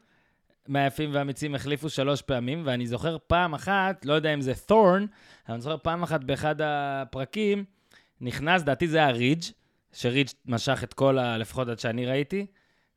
[0.68, 5.06] מהיפים והאמיצים החליפו שלוש פעמים, ואני זוכר פעם אחת, לא יודע אם זה תורן,
[5.48, 7.64] אבל אני זוכר פעם אחת באחד הפרקים,
[8.22, 9.44] נכנס, דעתי זה היה רידג',
[9.94, 11.38] שרידג' משך את כל ה...
[11.38, 12.46] לפחות עד שאני ראיתי,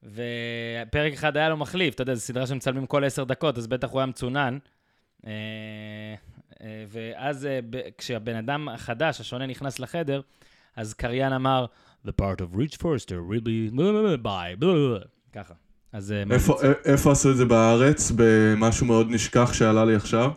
[0.02, 3.90] ופרק אחד היה לו מחליף, אתה יודע, זו סדרה שמצלמים כל עשר דקות, אז בטח
[3.90, 4.58] הוא היה מצונן.
[5.26, 5.32] אה,
[6.62, 7.60] אה, ואז אה,
[7.98, 10.20] כשהבן אדם החדש, השונה, נכנס לחדר,
[10.76, 11.66] אז קריין אמר,
[12.06, 13.74] The part of Rich Forster will be
[14.22, 14.64] by,
[15.32, 15.54] ככה.
[15.92, 16.14] אז...
[16.84, 18.12] איפה עשו את זה בארץ?
[18.16, 20.30] במשהו מאוד נשכח שעלה לי עכשיו?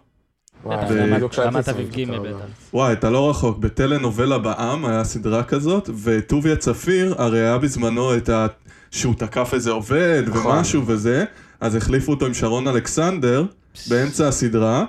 [0.66, 2.12] רמת- אביב ג'.
[2.12, 2.36] בטח.
[2.74, 3.58] וואי, אתה לא רחוק.
[3.58, 8.48] בטלנובלה בעם היה סדרה כזאת, וטוביה צפיר, הרי היה בזמנו את ה...
[8.92, 10.58] שהוא תקף איזה עובד נכון.
[10.58, 11.26] ומשהו וזה,
[11.62, 13.46] אז החליפו אותו עם שרון אלכסנדר,
[13.90, 14.86] באמצע הסדרה,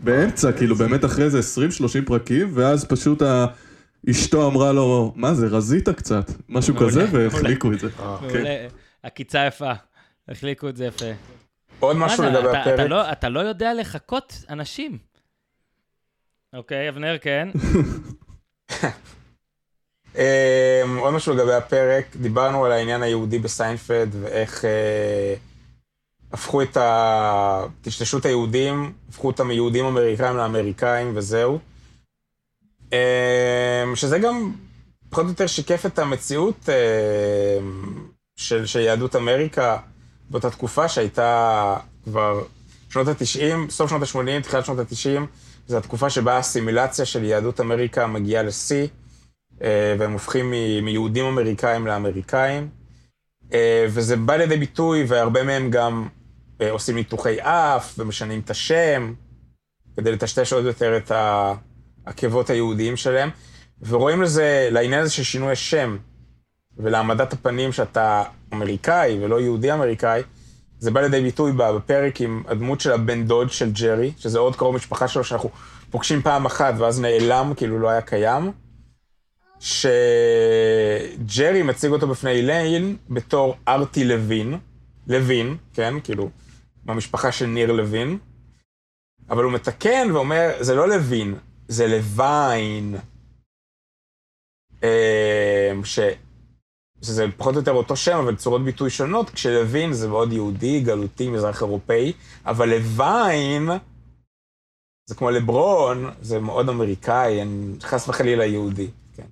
[0.00, 1.40] באמצע, כאילו באמת אחרי זה
[2.02, 3.46] 20-30 פרקים, ואז פשוט ה...
[4.10, 7.06] אשתו אמרה לו, מה זה, רזית קצת, משהו מעולה, כזה.
[7.12, 7.88] והחליקו את זה.
[8.00, 8.16] אה.
[8.20, 8.26] כן.
[8.34, 8.66] מעולה.
[9.02, 9.72] עקיצה יפה.
[10.28, 11.04] החליקו את זה יפה.
[11.80, 12.80] עוד משהו לגבי הפרק.
[12.90, 14.98] לא- אתה לא יודע לחקות אנשים.
[16.52, 17.48] אוקיי, אבנר, כן.
[20.16, 25.34] אמ, עוד משהו לגבי הפרק, דיברנו על העניין היהודי בסיינפלד ואיך אה,
[26.32, 27.64] הפכו את ה...
[27.82, 31.58] טשטשו את היהודים, הפכו אותם מיהודים אמריקאים לאמריקאים וזהו.
[32.92, 32.96] אמ,
[33.94, 34.52] שזה גם
[35.10, 39.76] פחות או יותר שיקף את המציאות אמ, של, של יהדות אמריקה
[40.30, 42.42] באותה תקופה שהייתה כבר
[42.90, 45.20] שנות ה-90, סוף שנות ה-80, תחילת שנות ה-90,
[45.66, 48.86] זו התקופה שבה האסימילציה של יהדות אמריקה מגיעה לשיא.
[49.62, 50.50] אה, והם הופכים
[50.82, 52.68] מיהודים אמריקאים לאמריקאים.
[53.52, 56.08] אה, וזה בא לידי ביטוי, והרבה מהם גם
[56.60, 59.14] אה, עושים ניתוחי אף ומשנים את השם,
[59.96, 61.12] כדי לטשטש עוד יותר את
[62.06, 63.30] העקבות היהודיים שלהם.
[63.80, 65.96] ורואים לזה, לעניין הזה של שינוי השם,
[66.78, 70.22] ולהעמדת הפנים שאתה אמריקאי ולא יהודי אמריקאי,
[70.78, 74.74] זה בא לידי ביטוי בפרק עם הדמות של הבן דוד של ג'רי, שזה עוד קרוב
[74.76, 75.50] משפחה שלו שאנחנו
[75.90, 78.52] פוגשים פעם אחת ואז נעלם, כאילו לא היה קיים.
[79.60, 79.92] שג'רי
[81.62, 84.58] מציג אותו בפני איליין בתור ארטי לוין,
[85.06, 86.30] לוין, כן, כאילו,
[86.84, 88.18] מהמשפחה של ניר לוין,
[89.30, 91.34] אבל הוא מתקן ואומר, זה לא לוין,
[91.68, 92.96] זה לוין.
[94.82, 94.88] אמ.
[97.06, 101.28] שזה פחות או יותר אותו שם, אבל צורות ביטוי שונות, כשלוין זה מאוד יהודי, גלותי,
[101.28, 102.12] מזרח אירופאי,
[102.46, 103.68] אבל לוין
[105.06, 107.40] זה כמו לברון, זה מאוד אמריקאי,
[107.82, 108.88] חס וחלילה יהודי.
[109.16, 109.26] כן.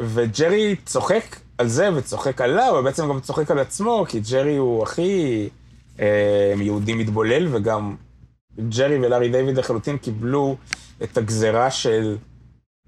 [0.00, 4.82] וג'רי צוחק על זה וצוחק עליו, אבל בעצם גם צוחק על עצמו, כי ג'רי הוא
[4.82, 5.48] הכי
[6.00, 7.96] אה, יהודי מתבולל, וגם
[8.68, 10.56] ג'רי ולארי דיוויד לחלוטין קיבלו
[11.02, 12.16] את הגזרה של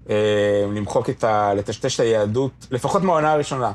[0.09, 1.53] אה, למחוק את ה...
[1.53, 3.71] לטשטש את היהדות, לפחות מהעונה הראשונה.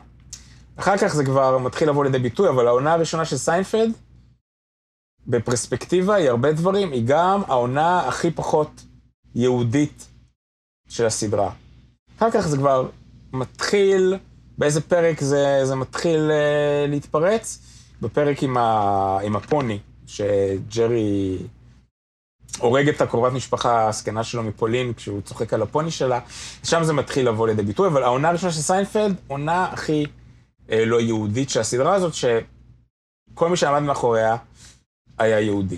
[0.77, 3.93] אחר כך זה כבר מתחיל לבוא לידי ביטוי, אבל העונה הראשונה של סיינפלד,
[5.27, 8.85] בפרספקטיבה היא הרבה דברים, היא גם העונה הכי פחות
[9.35, 10.09] יהודית
[10.89, 11.51] של הסדרה.
[12.18, 12.89] אחר כך זה כבר
[13.33, 14.14] מתחיל,
[14.59, 17.59] באיזה פרק זה, זה מתחיל uh, להתפרץ?
[18.01, 21.39] בפרק עם, ה, עם הפוני, שג'רי
[22.59, 26.20] הורג את הקרובת משפחה הזקנה שלו מפולין כשהוא צוחק על הפוני שלה,
[26.64, 30.07] שם זה מתחיל לבוא לידי ביטוי, אבל העונה הראשונה של סיינפלד, עונה הכי
[30.68, 34.36] לא יהודית של הסדרה הזאת, שכל מי שעמד מאחוריה
[35.18, 35.76] היה יהודי.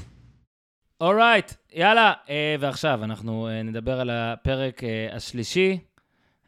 [1.00, 2.12] alright, יאללה.
[2.28, 5.78] אה, ועכשיו אנחנו אה, נדבר על הפרק אה, השלישי.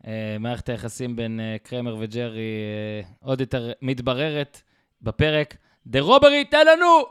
[0.07, 4.61] אה, מערכת היחסים בין אה, קרמר וג'רי אה, עוד יותר מתבררת
[5.03, 5.57] בפרק.
[5.87, 7.05] דה רוברי, תן לנו!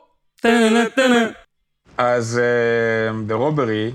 [1.97, 2.41] אז
[3.27, 3.91] דה רוברי,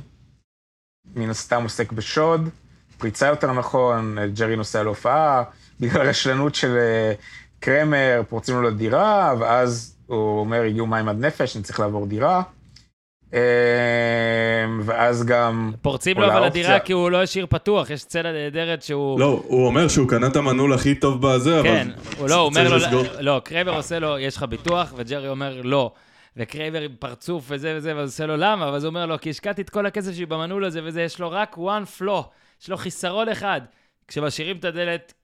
[1.15, 2.49] מן הסתם עוסק בשוד,
[2.99, 5.45] פריצה יותר נכון, ג'רי נוסע להופעה,
[5.81, 7.13] בגלל רשלנות של אה,
[7.61, 12.43] קרמר, פורצים לו לדירה, ואז הוא אומר, הגיעו מים עד נפש, אני צריך לעבור דירה.
[13.35, 13.41] אה,
[14.85, 15.73] ואז גם...
[15.83, 16.47] פורצים לו אבל.
[16.47, 19.21] לדירה כי הוא לא השאיר פתוח, יש סצנה נהדרת שהוא...
[19.21, 21.69] לא, הוא אומר שהוא קנה את המנעול הכי טוב בזה, אבל...
[21.69, 23.03] כן, הוא לא, הוא אומר לו.
[23.21, 25.93] לא, קרמר עושה לו, יש לך ביטוח, וג'רי אומר, לא.
[26.37, 28.71] וקרמר עם פרצוף וזה וזה, ואז עושה לו למה?
[28.73, 31.31] ואז הוא אומר לו, כי השקעתי את כל הכסף שלי במנעול הזה וזה, יש לו
[31.31, 32.23] רק one flaw,
[32.63, 33.61] יש לו חיסרון אחד,
[34.09, 35.15] כשמשאירים את הדלת,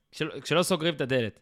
[0.41, 1.39] כשלא, סוגרים את הדלת.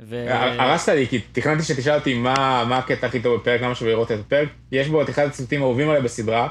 [0.00, 0.26] ו...
[0.58, 4.12] הרסת לי, כי תכננתי שתשאל אותי מה, מה הקטע הכי טוב בפרק, למה שווה לראות
[4.12, 4.48] את הפרק.
[4.72, 6.48] יש בו את אחד הציטוטים האהובים עליי בסדרה,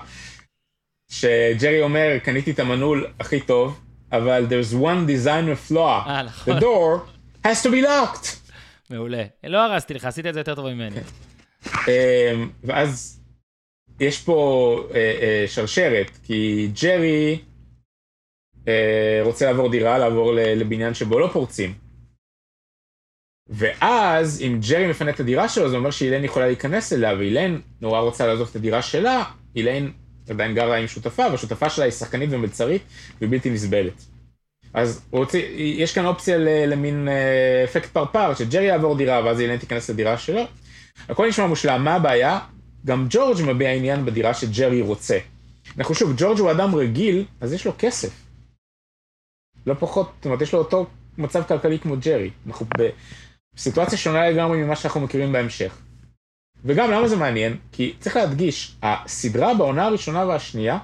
[1.10, 3.80] שג'רי אומר, קניתי את המנעול הכי טוב,
[4.12, 5.78] אבל there's one designer flaw.
[5.78, 6.58] אה, נכון.
[6.58, 7.00] The door
[7.46, 8.54] has to be locked.
[8.90, 9.24] מעולה.
[9.44, 11.00] לא הרסתי לך, עשית את זה יותר טוב ממני.
[11.68, 13.22] אמ, ואז
[14.00, 17.40] יש פה אה, אה, שרשרת, כי ג'רי
[19.24, 21.74] רוצה לעבור דירה, לעבור לבניין שבו לא פורצים.
[23.50, 28.00] ואז אם ג'רי מפנה את הדירה שלו, זה אומר שאילן יכולה להיכנס אליה, ואילן נורא
[28.00, 29.24] רוצה לעזוב את הדירה שלה,
[29.56, 29.92] אילן
[30.30, 32.82] עדיין גרה עם שותפה, והשותפה שלה היא שחקנית ומלצרית
[33.22, 34.06] ובלתי נסבלת.
[34.74, 36.38] אז רוצה, יש כאן אופציה
[36.68, 40.42] למין אה, אפקט פרפר, שג'רי יעבור דירה ואז אילן תיכנס לדירה שלו.
[41.10, 42.40] הכל נשמע מושלם, מה הבעיה?
[42.86, 45.18] גם ג'ורג' מביע עניין בדירה שג'רי רוצה.
[45.78, 48.23] אנחנו שוב, ג'ורג' הוא אדם רגיל, אז יש לו כסף.
[49.68, 50.86] לא פחות, זאת אומרת, יש לו אותו
[51.18, 52.30] מצב כלכלי כמו ג'רי.
[52.48, 52.66] אנחנו
[53.56, 55.78] בסיטואציה שונה לגמרי ממה שאנחנו מכירים בהמשך.
[56.66, 57.58] וגם למה זה מעניין?
[57.72, 60.80] כי צריך להדגיש, הסדרה בעונה הראשונה והשנייה,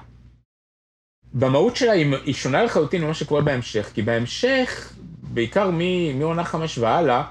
[1.34, 5.70] במהות שלה היא, שונה לחלוטין ממה שקורה בהמשך, כי בהמשך, בעיקר
[6.14, 7.24] מעונה חמש והלאה,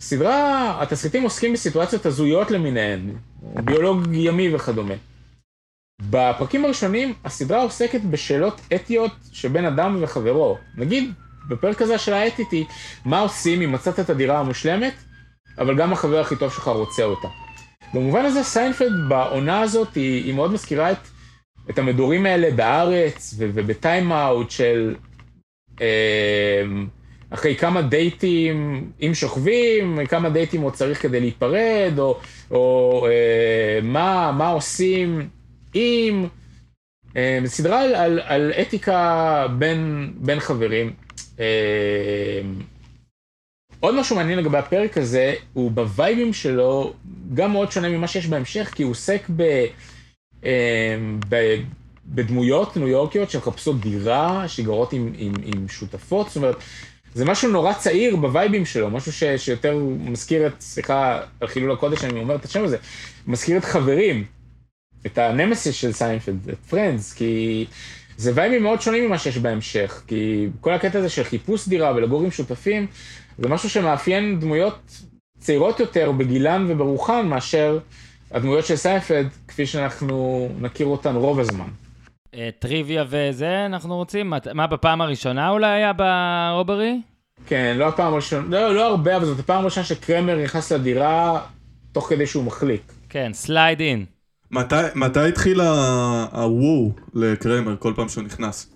[0.00, 3.16] סדרה, התסריטים עוסקים בסיטואציות הזויות למיניהן,
[3.64, 4.94] ביולוג ימי וכדומה.
[6.00, 10.58] בפרקים הראשונים הסדרה עוסקת בשאלות אתיות שבין אדם וחברו.
[10.76, 11.12] נגיד,
[11.48, 12.64] בפרק הזה השאלה האתית היא,
[13.04, 14.94] מה עושים אם מצאת את הדירה המושלמת,
[15.58, 17.28] אבל גם החבר הכי טוב שלך רוצה אותה.
[17.94, 20.98] במובן הזה סיינפלד בעונה הזאת היא, היא מאוד מזכירה את,
[21.70, 24.94] את המדורים האלה בארץ וב Time Out של
[25.80, 26.62] אה,
[27.30, 32.20] אחרי כמה דייטים, אם שוכבים, כמה דייטים עוד צריך כדי להיפרד, או,
[32.50, 35.28] או אה, מה, מה עושים
[35.74, 36.26] אם...
[37.16, 40.92] אה, סדרה על, על, על אתיקה בין, בין חברים.
[41.40, 42.40] אה,
[43.80, 46.92] עוד משהו מעניין לגבי הפרק הזה, הוא בווייבים שלו
[47.34, 49.64] גם מאוד שונה ממה שיש בהמשך, כי הוא עוסק ב,
[50.44, 50.96] אה,
[51.28, 51.56] ב,
[52.06, 56.56] בדמויות ניו יורקיות שמחפשות דירה, שגרות עם, עם, עם שותפות, זאת אומרת,
[57.14, 62.04] זה משהו נורא צעיר בווייבים שלו, משהו ש, שיותר מזכיר את, סליחה על חילול הקודש,
[62.04, 62.76] אני אומר את השם הזה,
[63.26, 64.24] מזכיר את חברים,
[65.06, 67.64] את הנמסיס של סיינפלד, את Friends, כי
[68.16, 72.22] זה וייבים מאוד שונים ממה שיש בהמשך, כי כל הקטע הזה של חיפוש דירה ולגור
[72.22, 72.86] עם שותפים,
[73.38, 74.78] זה משהו שמאפיין דמויות
[75.38, 77.78] צעירות יותר בגילן וברוחן מאשר
[78.30, 81.68] הדמויות של סיינפלד, כפי שאנחנו נכיר אותן רוב הזמן.
[82.34, 84.30] אה, טריוויה וזה, אנחנו רוצים?
[84.30, 87.00] מה- מה, בפעם הראשונה אולי היה ב Robbery?
[87.46, 91.40] כן, לא הפעם הראשונה, לא, לא הרבה, אבל זאת הפעם הראשונה שקרמר נכנס לדירה
[91.92, 92.92] תוך כדי שהוא מחליק.
[93.08, 94.04] כן, slide in.
[94.54, 98.72] מתי, מתי התחיל ה- הוו לקרמר כל פעם שהוא נכנס?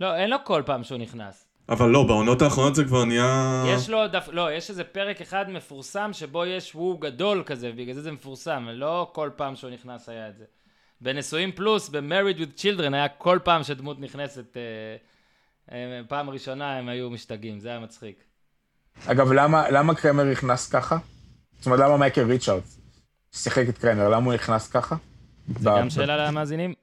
[0.00, 1.44] לא, אין לו כל פעם שהוא נכנס.
[1.68, 3.64] אבל לא, בעונות האחרונות זה כבר נהיה...
[3.66, 4.28] יש לו דף...
[4.32, 8.68] לא, יש איזה פרק אחד מפורסם שבו יש וו גדול כזה, בגלל זה זה מפורסם,
[8.72, 10.44] לא כל פעם שהוא נכנס היה את זה.
[11.00, 14.62] בנשואים פלוס, ב-Married with Children, היה כל פעם שדמות נכנסת, אה,
[15.72, 18.24] אה, פעם ראשונה הם היו משתגעים, זה היה מצחיק.
[19.06, 20.98] אגב, למה, למה קרמר נכנס ככה?
[21.58, 22.81] זאת אומרת, למה מייקל ריצ'רדס
[23.32, 24.96] שיחק את קרמר, למה הוא נכנס ככה?
[25.60, 26.74] זה גם שאלה למאזינים?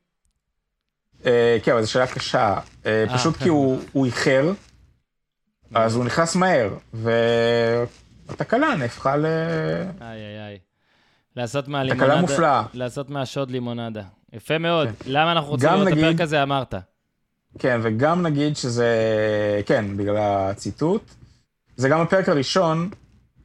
[1.26, 2.60] אה, כן, אבל זו שאלה קשה.
[2.86, 3.44] אה, אה, פשוט כן.
[3.44, 4.52] כי הוא איחר,
[5.76, 9.26] אז הוא נכנס מהר, והתקלה נהפכה ל...
[9.26, 10.60] איי איי איי.
[11.36, 12.22] לעשות תקלה מהלימונדה...
[12.22, 12.64] מופלאה.
[12.74, 14.02] לעשות מהשוד לימונדה.
[14.34, 14.88] יפה מאוד.
[14.88, 15.12] כן.
[15.12, 16.76] למה אנחנו רוצים לראות את הפרק הזה, אמרת.
[17.60, 18.88] כן, וגם נגיד שזה...
[19.66, 21.12] כן, בגלל הציטוט.
[21.78, 22.90] זה גם הפרק הראשון,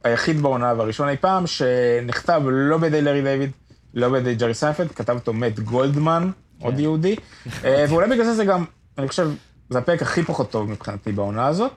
[0.05, 3.51] היחיד בעונה והראשון אי פעם, שנכתב לא בידי לארי דיוויד,
[3.93, 7.15] לא בידי ג'רי סיינפלד, כתב אותו מאט גולדמן, עוד יהודי.
[7.63, 8.65] אה, ואולי בגלל זה זה גם,
[8.97, 9.29] אני חושב,
[9.69, 11.71] זה הפרק הכי פחות טוב מבחינתי בעונה הזאת.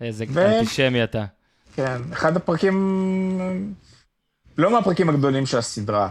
[0.00, 1.24] איזה ו- אנטישמי אתה.
[1.74, 3.74] כן, אחד הפרקים,
[4.58, 6.08] לא מהפרקים הגדולים של הסדרה.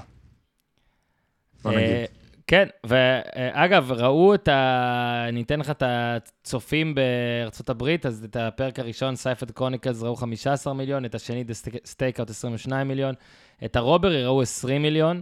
[1.63, 2.18] בוא נגיד.
[2.53, 5.25] אה, כן, ואגב, ראו את ה...
[5.29, 10.73] אני אתן לך את הצופים בארצות הברית, אז את הפרק הראשון, Seinfeld Chronicles, ראו 15
[10.73, 11.43] מיליון, את השני,
[11.85, 13.15] Stakeout, 22 מיליון,
[13.65, 15.21] את ה Robbery ראו 20 מיליון,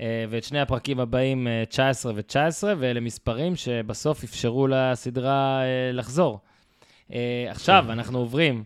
[0.00, 6.40] אה, ואת שני הפרקים הבאים, אה, 19 ו-19, ואלה מספרים שבסוף אפשרו לסדרה אה, לחזור.
[7.12, 8.64] אה, עכשיו, אנחנו עוברים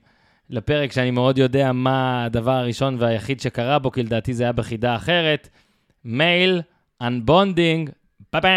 [0.50, 4.96] לפרק שאני מאוד יודע מה הדבר הראשון והיחיד שקרה בו, כי לדעתי זה היה בחידה
[4.96, 5.48] אחרת.
[6.04, 6.62] Male,
[7.00, 7.90] Unbonding,
[8.30, 8.48] פאפאו.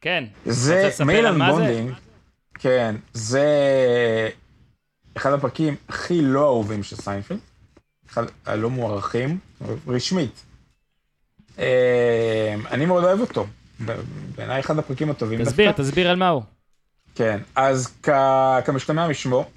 [0.00, 0.24] כן.
[0.44, 1.26] זה Male?
[1.26, 1.92] Unbonding,
[2.54, 3.48] כן, זה
[5.16, 7.38] אחד הפרקים הכי לא אהובים של סיינפלד,
[8.10, 9.38] אחד הלא מוערכים,
[9.86, 10.44] רשמית.
[11.58, 13.46] אה, אני מאוד אוהב אותו,
[14.36, 15.44] בעיניי אחד הפרקים הטובים.
[15.44, 15.72] תסביר.
[15.72, 16.42] תסביר על מה הוא.
[17.14, 17.94] כן, אז
[18.64, 19.50] כמשתמע משמו,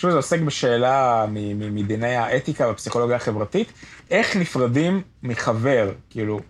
[0.00, 3.72] אה, שוב זה עוסק בשאלה מ- מ- מדיני האתיקה והפסיכולוגיה החברתית,
[4.10, 6.40] איך נפרדים מחבר, כאילו,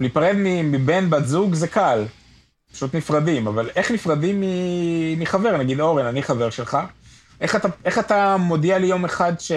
[0.00, 2.04] להיפרד מ- מבן בת זוג זה קל,
[2.72, 6.78] פשוט נפרדים, אבל איך נפרדים מ- מחבר, נגיד אורן, אני חבר שלך,
[7.40, 9.52] איך אתה, איך אתה מודיע לי יום אחד ש...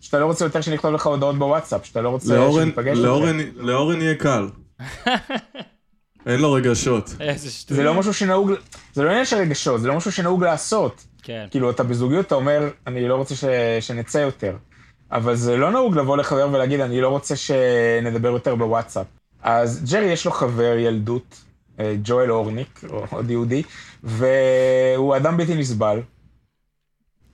[0.00, 2.98] שאתה לא רוצה יותר שאני אכתוב לך הודעות בוואטסאפ, שאתה לא רוצה לאורן, שניפגש?
[2.98, 4.48] לאורן, לאורן יהיה קל.
[6.26, 7.10] אין לו רגשות.
[7.20, 7.84] איזה זה שטויות.
[7.84, 8.50] לא משהו שנהוג,
[8.94, 11.04] זה לא עניין של רגשות, זה לא משהו שנהוג לעשות.
[11.22, 11.46] כן.
[11.50, 13.44] כאילו, אתה בזוגיות, אתה אומר, אני לא רוצה ש...
[13.80, 14.56] שנצא יותר.
[15.10, 19.06] אבל זה לא נהוג לבוא לחבר ולהגיד, אני לא רוצה שנדבר יותר בוואטסאפ.
[19.42, 21.44] אז ג'רי יש לו חבר ילדות,
[21.80, 23.62] אה, ג'ואל אורניק, או עוד יהודי,
[24.02, 26.02] והוא אדם בלתי נסבל.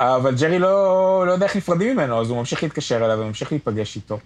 [0.01, 3.97] אבל ג'רי לא, לא יודע איך נפרדים ממנו, אז הוא ממשיך להתקשר אליו וממשיך להיפגש
[3.97, 4.19] איתו.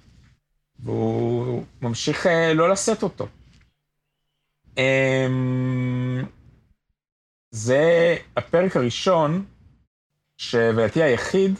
[0.84, 3.26] והוא ממשיך אה, לא לשאת אותו.
[7.50, 9.44] זה הפרק הראשון,
[10.36, 11.58] שלדעתי היחיד,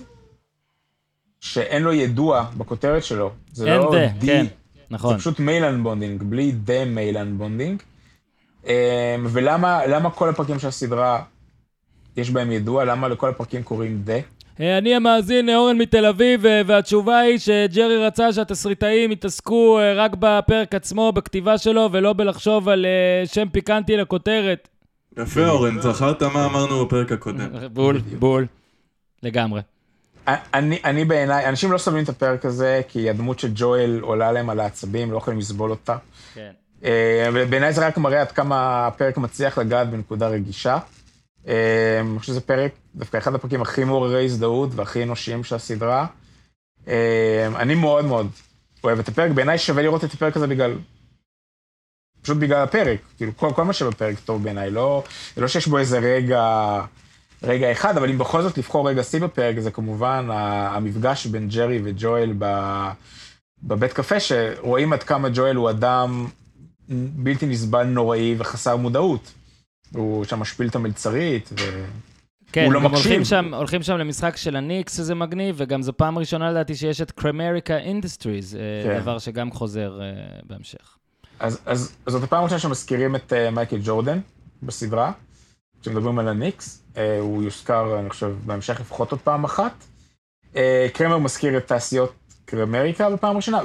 [1.40, 3.30] שאין לו ידוע בכותרת שלו.
[3.52, 4.50] זה לא זה, די, כן, זה
[4.90, 5.18] נכון.
[5.18, 7.82] פשוט Male Unbonding, בלי The Male Unbonding.
[8.66, 8.72] אמ,
[9.28, 11.22] ולמה למה כל הפרקים של הסדרה
[12.16, 12.84] יש בהם ידוע?
[12.84, 14.18] למה לכל הפרקים קוראים The?
[14.60, 20.16] אה, אני המאזין אורן מתל אביב, אה, והתשובה היא שג'רי רצה שהתסריטאים יתעסקו אה, רק
[20.18, 24.68] בפרק עצמו, בכתיבה שלו, ולא בלחשוב על אה, שם פיקנטי לכותרת.
[25.22, 27.48] יפה אורן, זכרת מה אמרנו בפרק הקודם.
[27.74, 28.46] בול, בול.
[29.22, 29.60] לגמרי.
[30.28, 34.50] אני, אני בעיניי, אנשים לא סובלים את הפרק הזה, כי הדמות של ג'ואל עולה להם
[34.50, 35.96] על העצבים, לא יכולים לסבול אותה.
[36.34, 36.50] כן.
[36.84, 40.78] אה, ובעיניי זה רק מראה עד כמה הפרק מצליח לגעת בנקודה רגישה.
[41.48, 46.06] אה, אני חושב שזה פרק, דווקא אחד הפרקים הכי מעוררי הזדהות והכי אנושיים של הסדרה.
[46.88, 48.30] אה, אני מאוד מאוד
[48.84, 50.74] אוהב את הפרק, בעיניי שווה לראות את הפרק הזה בגלל...
[52.28, 55.02] פשוט בגלל הפרק, כאילו כל, כל מה שבפרק טוב בעיניי, לא,
[55.36, 56.80] לא שיש בו איזה רגע,
[57.42, 61.80] רגע אחד, אבל אם בכל זאת לבחור רגע שיא בפרק, זה כמובן המפגש בין ג'רי
[61.84, 62.90] וג'ואל ב-
[63.62, 66.26] בבית קפה, שרואים עד כמה ג'ואל הוא אדם
[66.88, 69.32] בלתי נסבל, נוראי וחסר מודעות.
[69.94, 71.84] הוא שם משפיל את המלצרית, ו...
[72.52, 73.06] כן, הוא לא מקשיב.
[73.06, 77.00] הולכים שם, הולכים שם למשחק של הניקס, שזה מגניב, וגם זו פעם ראשונה לדעתי שיש
[77.00, 79.00] את Kramerica Industries, כן.
[79.00, 80.06] דבר שגם חוזר אה,
[80.46, 80.98] בהמשך.
[81.40, 84.20] אז, אז, אז זאת הפעם הראשונה שמזכירים את uh, מייקל ג'ורדן
[84.62, 85.12] בסדרה,
[85.82, 89.72] כשמדברים על הניקס, uh, הוא יוזכר, אני חושב, בהמשך לפחות עוד פעם אחת.
[90.54, 90.56] Uh,
[90.92, 92.12] קרמר מזכיר את תעשיות
[92.44, 93.60] קרמריקה בפעם הראשונה,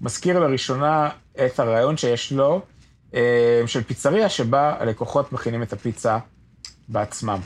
[0.00, 1.10] ומזכיר לראשונה
[1.46, 2.62] את הרעיון שיש לו
[3.12, 3.16] uh,
[3.66, 6.18] של פיצריה, שבה הלקוחות מכינים את הפיצה
[6.88, 7.40] בעצמם.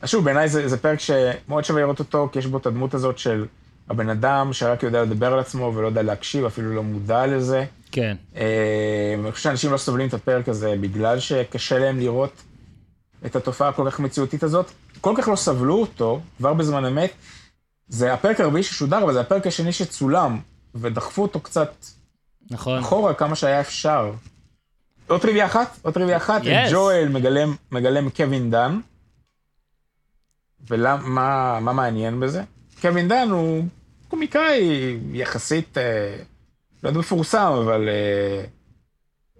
[0.00, 2.94] אז שוב, בעיניי זה, זה פרק שמאוד שווה לראות אותו, כי יש בו את הדמות
[2.94, 3.46] הזאת של
[3.90, 7.64] הבן אדם שרק יודע לדבר על עצמו ולא יודע להקשיב, אפילו לא מודע לזה.
[7.92, 8.16] כן.
[8.36, 12.42] אה, אני חושב שאנשים לא סובלים את הפרק הזה בגלל שקשה להם לראות
[13.26, 14.70] את התופעה הכל כך מציאותית הזאת.
[15.00, 17.10] כל כך לא סבלו אותו, כבר בזמן אמת.
[17.88, 20.40] זה הפרק הרביעי ששודר, אבל זה הפרק השני שצולם,
[20.74, 21.72] ודחפו אותו קצת
[22.50, 22.78] נכון.
[22.78, 24.12] אחורה כמה שהיה אפשר.
[25.06, 26.70] עוד טריוויה אחת, עוד טריוויה אחת, Yes.
[26.72, 28.80] ג'ואל מגלם, מגלם קווין דן.
[30.70, 30.96] ומה
[31.60, 32.42] מה מעניין בזה?
[32.80, 33.64] קווין דן הוא
[34.10, 36.16] קומיקאי יחסית, אה,
[36.82, 38.44] לא יודע מפורסם, אבל אה,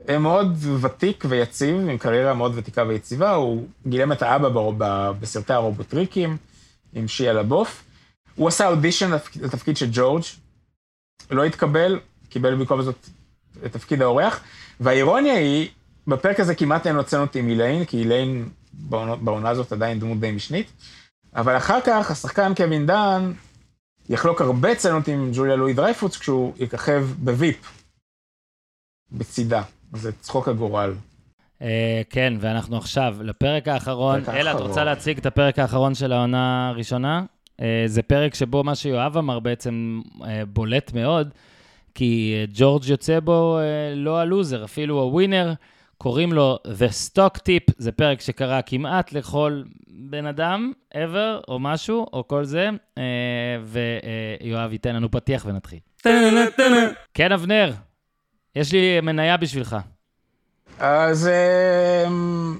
[0.08, 3.34] אה, מאוד ותיק ויציב, עם קריירה מאוד ותיקה ויציבה.
[3.34, 4.48] הוא גילם את האבא
[5.20, 6.36] בסרטי הרובוטריקים,
[6.92, 7.84] עם שיה לבוף.
[8.34, 10.22] הוא עשה אודישן לתפ- לתפקיד של ג'ורג',
[11.30, 13.08] לא התקבל, קיבל במקום זאת
[13.66, 14.40] את תפקיד האורח.
[14.80, 15.68] והאירוניה היא,
[16.06, 18.48] בפרק הזה כמעט אין לו צנות עם איליין, כי איליין
[19.20, 20.70] בעונה הזאת עדיין דמות די משנית.
[21.36, 23.32] אבל אחר כך השחקן קווין דן
[24.10, 27.82] יחלוק הרבה צנות עם ג'וליה לואי דרייפוץ כשהוא יככב בוויפ,
[29.12, 29.62] בצידה.
[29.92, 30.94] זה צחוק הגורל.
[31.62, 34.20] אה, כן, ואנחנו עכשיו לפרק האחרון.
[34.28, 34.60] אלה, את.
[34.60, 37.24] רוצה להציג את הפרק האחרון של העונה הראשונה?
[37.60, 41.28] אה, זה פרק שבו מה שיואב אמר בעצם אה, בולט מאוד,
[41.94, 43.58] כי ג'ורג' יוצא בו
[43.96, 45.52] לא הלוזר, אפילו הווינר.
[46.02, 52.06] קוראים לו The Stock Tip, זה פרק שקרה כמעט לכל בן אדם, ever, או משהו,
[52.12, 53.02] או כל זה, אה,
[53.64, 55.78] ויואב ייתן לנו פתיח ונתחיל.
[57.14, 57.72] כן, אבנר,
[58.56, 59.76] יש לי מניה בשבילך.
[60.78, 61.28] אז
[62.06, 62.58] אמ,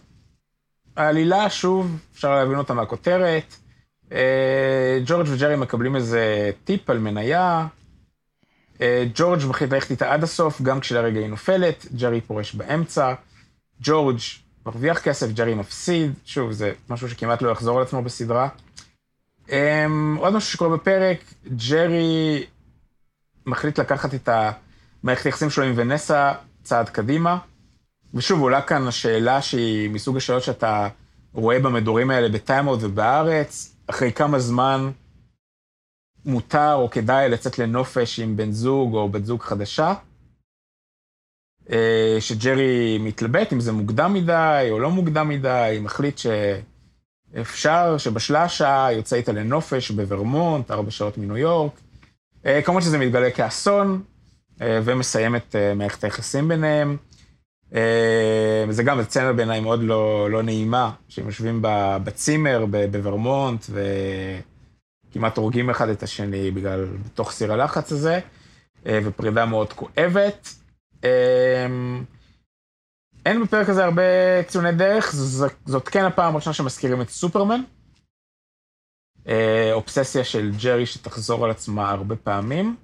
[0.96, 3.56] העלילה, שוב, אפשר להבין אותה מהכותרת.
[4.12, 7.66] אה, ג'ורג' וג'רי מקבלים איזה טיפ על מניה.
[8.80, 13.14] אה, ג'ורג' מחליט ללכת איתה עד הסוף, גם כשלרגע היא נופלת, ג'רי פורש באמצע.
[13.80, 14.18] ג'ורג'
[14.66, 16.12] מרוויח כסף, ג'רי מפסיד.
[16.24, 18.48] שוב, זה משהו שכמעט לא יחזור על עצמו בסדרה.
[19.50, 21.18] אמ, עוד משהו שקורה בפרק,
[21.70, 22.44] ג'רי
[23.46, 27.38] מחליט לקחת את המערכת היחסים שלו עם ונסה צעד קדימה.
[28.14, 30.88] ושוב, עולה כאן השאלה שהיא מסוג השאלות שאתה
[31.32, 34.90] רואה במדורים האלה בטיימאוט ובארץ, אחרי כמה זמן
[36.24, 39.94] מותר או כדאי לצאת לנופש עם בן זוג או בת זוג חדשה.
[41.72, 46.20] אה, שג'רי מתלבט אם זה מוקדם מדי או לא מוקדם מדי, מחליט
[47.34, 51.80] שאפשר, שבשלה השעה, יוצא איתה לנופש בוורמונט, ארבע שעות מניו יורק.
[52.46, 54.02] אה, כמובן שזה מתגלה כאסון,
[54.62, 56.96] אה, ומסיים את מערכת היחסים ביניהם.
[58.68, 61.58] וזה גם סצנה בעיניי מאוד לא, לא נעימה, שהם יושבים
[62.04, 63.66] בצימר בוורמונט
[65.10, 68.20] וכמעט הורגים אחד את השני בגלל, בתוך סיר הלחץ הזה,
[68.86, 70.59] ופרידה מאוד כואבת.
[71.04, 71.66] אה,
[73.26, 74.02] אין בפרק הזה הרבה
[74.46, 75.14] ציוני דרך,
[75.66, 77.60] זאת כן הפעם הראשונה שמזכירים את סופרמן.
[79.28, 82.76] אה, אובססיה של ג'רי שתחזור על עצמה הרבה פעמים.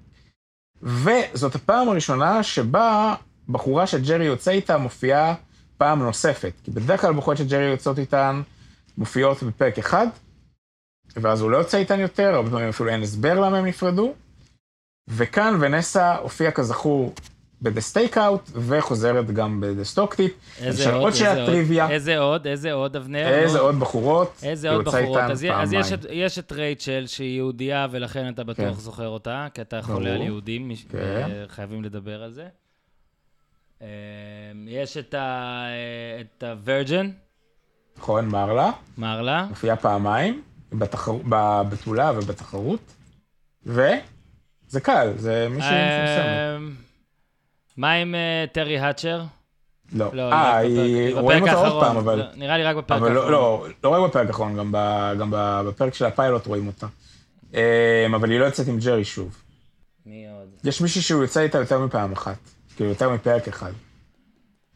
[0.83, 3.15] וזאת הפעם הראשונה שבה
[3.49, 5.35] בחורה שג'רי יוצא איתה מופיעה
[5.79, 6.53] פעם נוספת.
[6.65, 8.43] כי בדרך כלל בחורות שג'רי יוצאות איתן
[8.99, 10.07] מופיעות בפרק אחד,
[11.17, 14.15] ואז הוא לא יוצא איתן יותר, הרבה פעמים אפילו אין הסבר למה הם נפרדו.
[15.09, 17.15] וכאן ונסה הופיעה כזכור
[17.63, 20.61] ב-The Stakeout, וחוזרת גם ב-The Stock Tip.
[20.61, 23.29] איזה עוד, איזה שאלת עוד, איזה עוד, איזה עוד, אבנר?
[23.29, 23.59] איזה.
[23.59, 25.21] עוד בחורות, איזה עוד בחורות?
[25.21, 25.93] אז, אז יש.
[25.93, 28.81] את, יש את רייצ'ל שהיא יהודייה ולכן אתה בטוח כן.
[28.81, 30.15] זוכר אותה, כי אתה חולה.
[30.15, 30.73] על יהודים.
[30.89, 31.45] כן.
[31.49, 32.47] חייבים לדבר על זה.
[33.83, 33.89] אה,
[34.67, 37.11] יש את הווירג'ן,
[37.99, 39.47] נכון, מרלה, מרלה.
[39.49, 40.43] מופיעה פעמיים,
[40.73, 41.13] בתחר...
[41.29, 42.81] בבתולה ובתחרות,
[43.67, 46.86] וזה קל, זה מישהי מפורסמת.
[47.77, 49.23] אה, מה עם אה, טרי האצ'ר?
[49.93, 50.11] לא.
[50.13, 51.85] לא, אה, בפרק- היא- בפרק רואים אותה עוד.
[51.85, 52.19] פעם, אבל...
[52.19, 53.13] לא, נראה לי רק בפרק האחרון.
[53.15, 54.73] לא, לא, לא רק בפרק האחרון, גם,
[55.69, 56.87] בפרק של הפיילוט רואים אותה.
[57.55, 57.61] אמ,
[58.15, 59.37] אבל היא לא יוצאת עם ג'רי שוב.
[60.07, 60.49] מי עוד?
[60.65, 62.37] יש מישהי שהוא יוצא איתה יותר מפעם אחת.
[62.77, 63.73] כאילו, יותר מפרק אחד.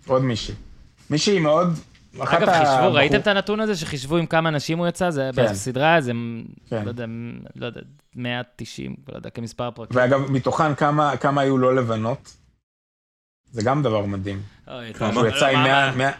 [0.07, 0.55] עוד מישהי.
[1.11, 1.69] מישהי מאוד...
[2.21, 5.11] אגב, חישבו, ראיתם את הנתון הזה שחישבו עם כמה אנשים הוא יצא?
[5.11, 5.43] זה כן.
[5.45, 6.13] בסדרה, זה,
[6.71, 6.85] כן.
[6.85, 7.05] לא יודע,
[7.57, 7.81] לא יודע,
[8.17, 9.97] 190, לא יודע, כמספר הפרקים.
[10.01, 10.75] ואגב, מתוכן
[11.21, 12.37] כמה היו לא לבנות?
[13.53, 14.41] זה גם דבר מדהים.
[14.69, 15.13] אוי, כמה?
[15.13, 15.93] שהוא יצא עם מה- 100...
[15.97, 16.11] 100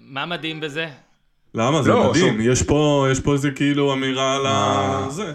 [0.00, 0.86] מה מדהים בזה?
[1.54, 1.82] למה?
[1.82, 2.40] זה לא, מדהים.
[2.40, 5.06] יש פה יש פה איזה כאילו אמירה על אה.
[5.10, 5.32] זה.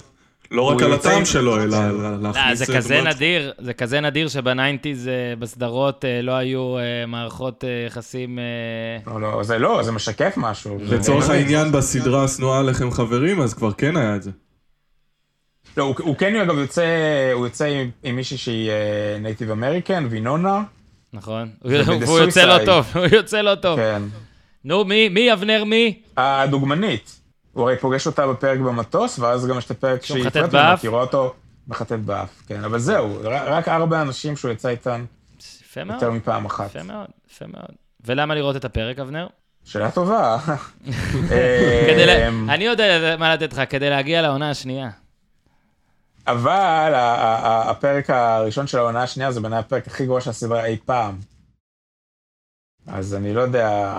[0.52, 2.60] לא רק הוא על הטעם עם- שלו, אלא לא, להכניס...
[2.60, 3.02] זה כזה.
[3.02, 8.40] נדיר, זה כזה נדיר שב nineties אה, בסדרות אה, לא היו אה, מערכות אה, יחסים...
[8.40, 10.78] אה, לא, לא, זה לא, זה משקף משהו.
[10.82, 14.32] לצורך העניין בסדרה השנואה עליכם חברים, אז כבר כן היה את זה.
[15.78, 16.86] לא, הוא, הוא כן, אגב, יוצא,
[17.34, 17.48] הוא
[18.04, 18.72] עם מישהי שהיא
[19.22, 20.64] Native American, וינונה.
[21.14, 21.50] נכון?
[21.62, 22.66] והוא יוצא לא.
[22.66, 23.80] טוב, הוא יוצא לא טוב.
[23.80, 24.02] כן.
[24.64, 25.10] נו, מי?
[25.10, 26.02] מי, אבנר, מי?
[26.18, 27.20] הדוגמנית.
[27.54, 30.86] הוא הרי פוגש אותה בפרק במטוס, ואז גם יש את הפרק שהיא מחטט באף?
[30.86, 31.34] רואה אותו
[31.68, 32.30] מחטט באף.
[32.48, 34.76] כן, אבל זהו, רק ארבע אנשים שהוא יצא
[35.86, 36.70] מאוד, יותר מפעם אחת.
[36.70, 37.72] יפה מאוד, יפה מאוד.
[38.06, 39.28] ולמה לראות את הפרק, אבנר?
[39.66, 40.38] שאלה טובה.
[42.06, 42.10] ל...
[42.10, 44.90] אמ, אני יודע מה לתת לך, כדי להגיע לעונה השנייה.
[46.32, 50.30] אבל ה- ה- ה- הפרק הראשון של העונה השנייה זה בעיניי הפרק הכי גרוע של
[50.30, 51.18] הסדרה אי פעם.
[52.88, 53.94] אז אני לא יודע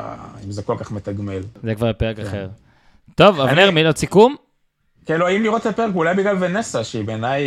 [0.47, 1.41] אם זה כל כך מתגמל.
[1.62, 2.22] זה כבר פרק כן.
[2.26, 2.49] אחר.
[3.14, 4.37] טוב, אבנר, מילות סיכום?
[5.07, 7.45] כאילו, האם לראות את הפרק, אולי בגלל ונסה, שהיא בעיניי,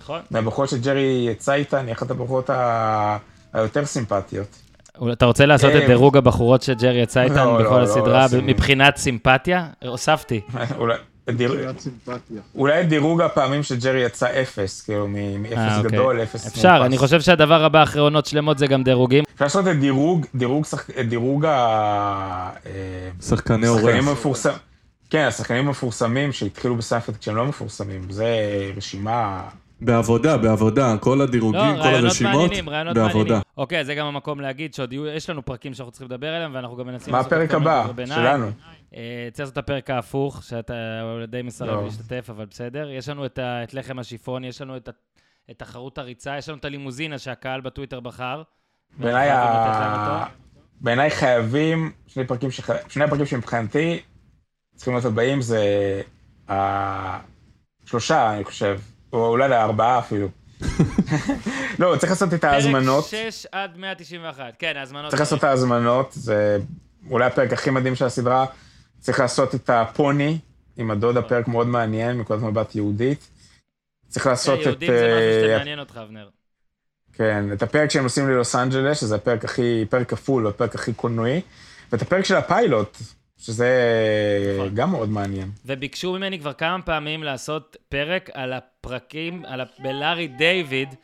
[0.00, 0.20] נכון.
[0.30, 3.16] מהבחורות שג'רי יצא איתן, היא אחת הבחורות ה-
[3.52, 4.46] היותר סימפטיות.
[5.12, 8.26] אתה רוצה לעשות את אה, דירוג הבחורות שג'רי יצא איתן לא, בכל לא, לא הסדרה.
[8.42, 9.68] מבחינת סימפתיה?
[9.86, 10.40] הוספתי.
[11.48, 12.40] אולי, סימפתיה.
[12.54, 15.90] אולי דירוג הפעמים שג'רי יצא אפס, כאילו, מאפס אה, אוקיי.
[15.90, 16.86] גדול, אפס אפשר, מאופס.
[16.86, 19.24] אני חושב שהדבר הבא אחרי עונות שלמות זה גם דירוגים.
[19.34, 20.64] אפשר לעשות את דירוג, דירוג,
[21.08, 21.50] דירוג ה...
[22.66, 23.66] אה, שחקני.
[23.92, 24.56] המפורסמים.
[25.10, 28.10] כן, השחקנים המפורסמים שהתחילו בסייפט כשהם לא מפורסמים.
[28.10, 28.26] זה
[28.76, 29.42] רשימה...
[29.80, 30.96] בעבודה, בעבודה.
[31.00, 33.24] כל לא, הדירוגים, כל רעיונות הרשימות, מעניינים, רעיונות בעבודה.
[33.24, 33.42] מעניינים.
[33.56, 36.76] אוקיי, זה גם המקום להגיד שעוד יהיו, יש לנו פרקים שאנחנו צריכים לדבר עליהם, ואנחנו
[36.76, 37.86] גם מנסים מה הפרק הבא.
[38.06, 38.46] שלנו?
[38.96, 40.74] אה, צריך לעשות את הפרק ההפוך, שאתה
[41.28, 41.84] די מסרב לא.
[41.84, 42.90] להשתתף, אבל בסדר.
[42.90, 44.90] יש לנו את, ה, את לחם השיפון, יש לנו את, ה,
[45.50, 48.42] את תחרות הריצה, יש לנו את הלימוזינה שהקהל בטוויטר בחר.
[50.80, 52.70] בעיניי חייבים שני פרקים, שח...
[52.88, 54.00] שני הפרקים שמבחינתי
[54.76, 55.62] צריכים להיות הבאים זה
[56.48, 58.80] השלושה, אני חושב,
[59.12, 60.28] או אולי לארבעה אפילו.
[61.78, 65.10] לא, צריך לעשות את ההזמנות, פרק 6 עד 191, כן, ההזמנות.
[65.10, 66.58] צריך לעשות את ההזמנות, זה
[67.10, 68.46] אולי הפרק הכי מדהים של הסדרה.
[69.00, 70.38] צריך לעשות את הפוני
[70.76, 73.30] עם הדודה, פרק מאוד מעניין, מנקודת מבט יהודית.
[74.08, 74.66] צריך לעשות את...
[74.66, 76.28] יהודים זה משהו אה, שמעניין אותך, אבנר.
[77.12, 81.40] כן, את הפרק שהם נוסעים ללוס אנג'לס, שזה הפרק הכי, פרק כפול, הפרק הכי קולנועי,
[81.92, 82.96] ואת הפרק של הפיילוט,
[83.38, 83.70] שזה
[84.56, 84.74] נכון.
[84.74, 85.50] גם מאוד מעניין.
[85.66, 89.64] וביקשו ממני כבר כמה פעמים לעשות פרק על הפרקים, על ה...
[89.78, 90.94] בלארי דיוויד,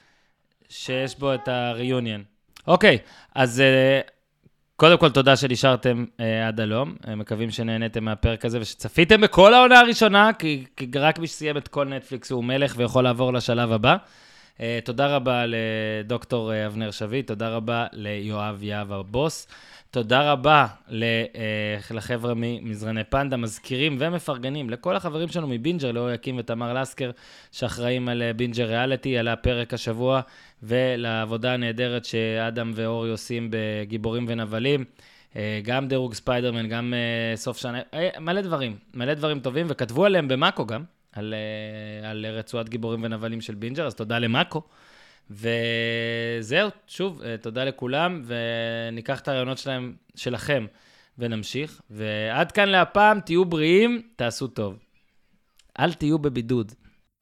[0.69, 2.25] שיש בו את הריוניון.
[2.67, 2.99] אוקיי,
[3.35, 4.01] אז אה,
[4.77, 6.97] קודם כל תודה שנשארתם אה, עד הלום.
[7.09, 11.69] אה, מקווים שנהניתם מהפרק הזה ושצפיתם בכל העונה הראשונה, כי, כי רק מי שסיים את
[11.69, 13.97] כל נטפליקס הוא מלך ויכול לעבור לשלב הבא.
[14.61, 19.47] אה, תודה רבה לדוקטור אה, אבנר שביט, תודה רבה ליואב יהב הבוס.
[19.97, 26.73] תודה רבה אה, לחבר'ה ממזרני פנדה, מזכירים ומפרגנים לכל החברים שלנו מבינג'ר, לאור יקים ותמר
[26.73, 27.11] לסקר,
[27.53, 30.21] שאחראים על אה, בינג'ר ריאליטי, על הפרק השבוע,
[30.63, 34.85] ולעבודה הנהדרת שאדם ואורי עושים בגיבורים ונבלים.
[35.37, 36.95] אה, גם דירוג ספיידרמן, גם
[37.35, 37.81] סוף שנה,
[38.21, 41.35] מלא דברים, מלא דברים טובים, וכתבו עליהם במאקו גם, על,
[42.05, 44.63] על רצועת גיבורים ונבלים של בינג'ר, אז תודה למאקו.
[45.31, 50.67] וזהו, שוב, תודה לכולם, וניקח את הרעיונות שלהם, שלכם
[51.19, 51.81] ונמשיך.
[51.91, 54.79] ועד כאן להפעם, תהיו בריאים, תעשו טוב.
[55.81, 56.73] אל תהיו בבידוד.